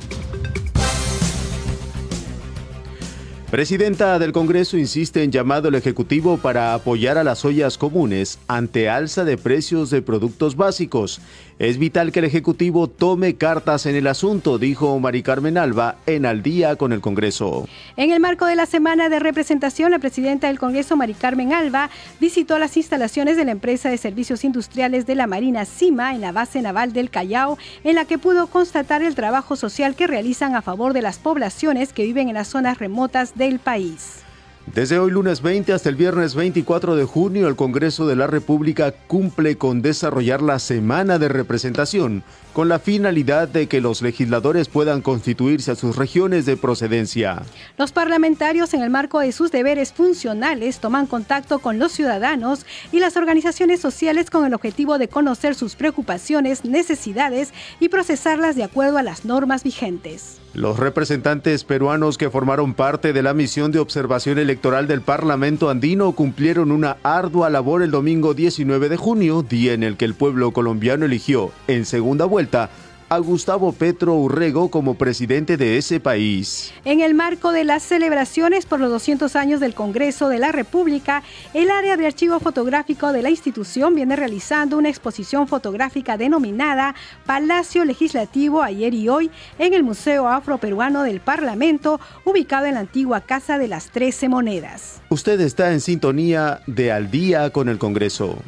[3.51, 8.89] Presidenta del Congreso insiste en llamado al Ejecutivo para apoyar a las ollas comunes ante
[8.89, 11.21] alza de precios de productos básicos.
[11.61, 16.25] Es vital que el Ejecutivo tome cartas en el asunto, dijo Mari Carmen Alba en
[16.25, 17.69] Al día con el Congreso.
[17.99, 21.91] En el marco de la semana de representación, la presidenta del Congreso, Mari Carmen Alba,
[22.19, 26.33] visitó las instalaciones de la empresa de servicios industriales de la Marina CIMA en la
[26.33, 30.63] base naval del Callao, en la que pudo constatar el trabajo social que realizan a
[30.63, 34.21] favor de las poblaciones que viven en las zonas remotas del país.
[34.67, 38.93] Desde hoy lunes 20 hasta el viernes 24 de junio, el Congreso de la República
[38.93, 42.23] cumple con desarrollar la semana de representación,
[42.53, 47.43] con la finalidad de que los legisladores puedan constituirse a sus regiones de procedencia.
[47.79, 53.01] Los parlamentarios, en el marco de sus deberes funcionales, toman contacto con los ciudadanos y
[53.01, 58.99] las organizaciones sociales con el objetivo de conocer sus preocupaciones, necesidades y procesarlas de acuerdo
[58.99, 60.41] a las normas vigentes.
[60.53, 66.11] Los representantes peruanos que formaron parte de la misión de observación electoral del Parlamento andino
[66.13, 70.51] cumplieron una ardua labor el domingo 19 de junio, día en el que el pueblo
[70.51, 72.71] colombiano eligió, en segunda vuelta,
[73.11, 76.73] a Gustavo Petro Urrego como presidente de ese país.
[76.87, 81.23] En el marco de las celebraciones por los 200 años del Congreso de la República,
[81.53, 86.95] el área de archivo fotográfico de la institución viene realizando una exposición fotográfica denominada
[87.27, 93.21] Palacio Legislativo ayer y hoy en el Museo Afroperuano del Parlamento, ubicado en la antigua
[93.21, 95.03] Casa de las Trece Monedas.
[95.11, 98.39] Usted está en sintonía de Al día con el Congreso.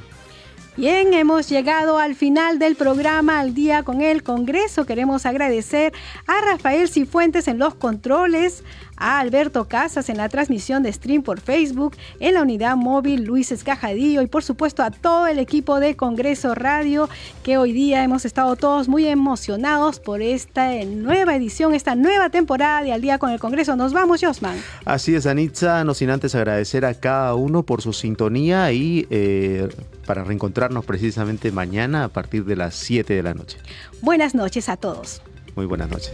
[0.74, 4.86] Bien, hemos llegado al final del programa Al día con el Congreso.
[4.86, 5.92] Queremos agradecer
[6.26, 8.64] a Rafael Cifuentes en los controles,
[8.96, 13.52] a Alberto Casas en la transmisión de stream por Facebook, en la unidad móvil Luis
[13.52, 17.08] Escajadillo y por supuesto a todo el equipo de Congreso Radio
[17.42, 22.82] que hoy día hemos estado todos muy emocionados por esta nueva edición, esta nueva temporada
[22.82, 23.76] de Al día con el Congreso.
[23.76, 24.56] Nos vamos, Josman.
[24.84, 29.68] Así es, Anitza, no sin antes agradecer a cada uno por su sintonía y eh,
[30.06, 33.58] para reencontrarnos precisamente mañana a partir de las 7 de la noche.
[34.00, 35.22] Buenas noches a todos.
[35.54, 36.12] Muy buenas noches.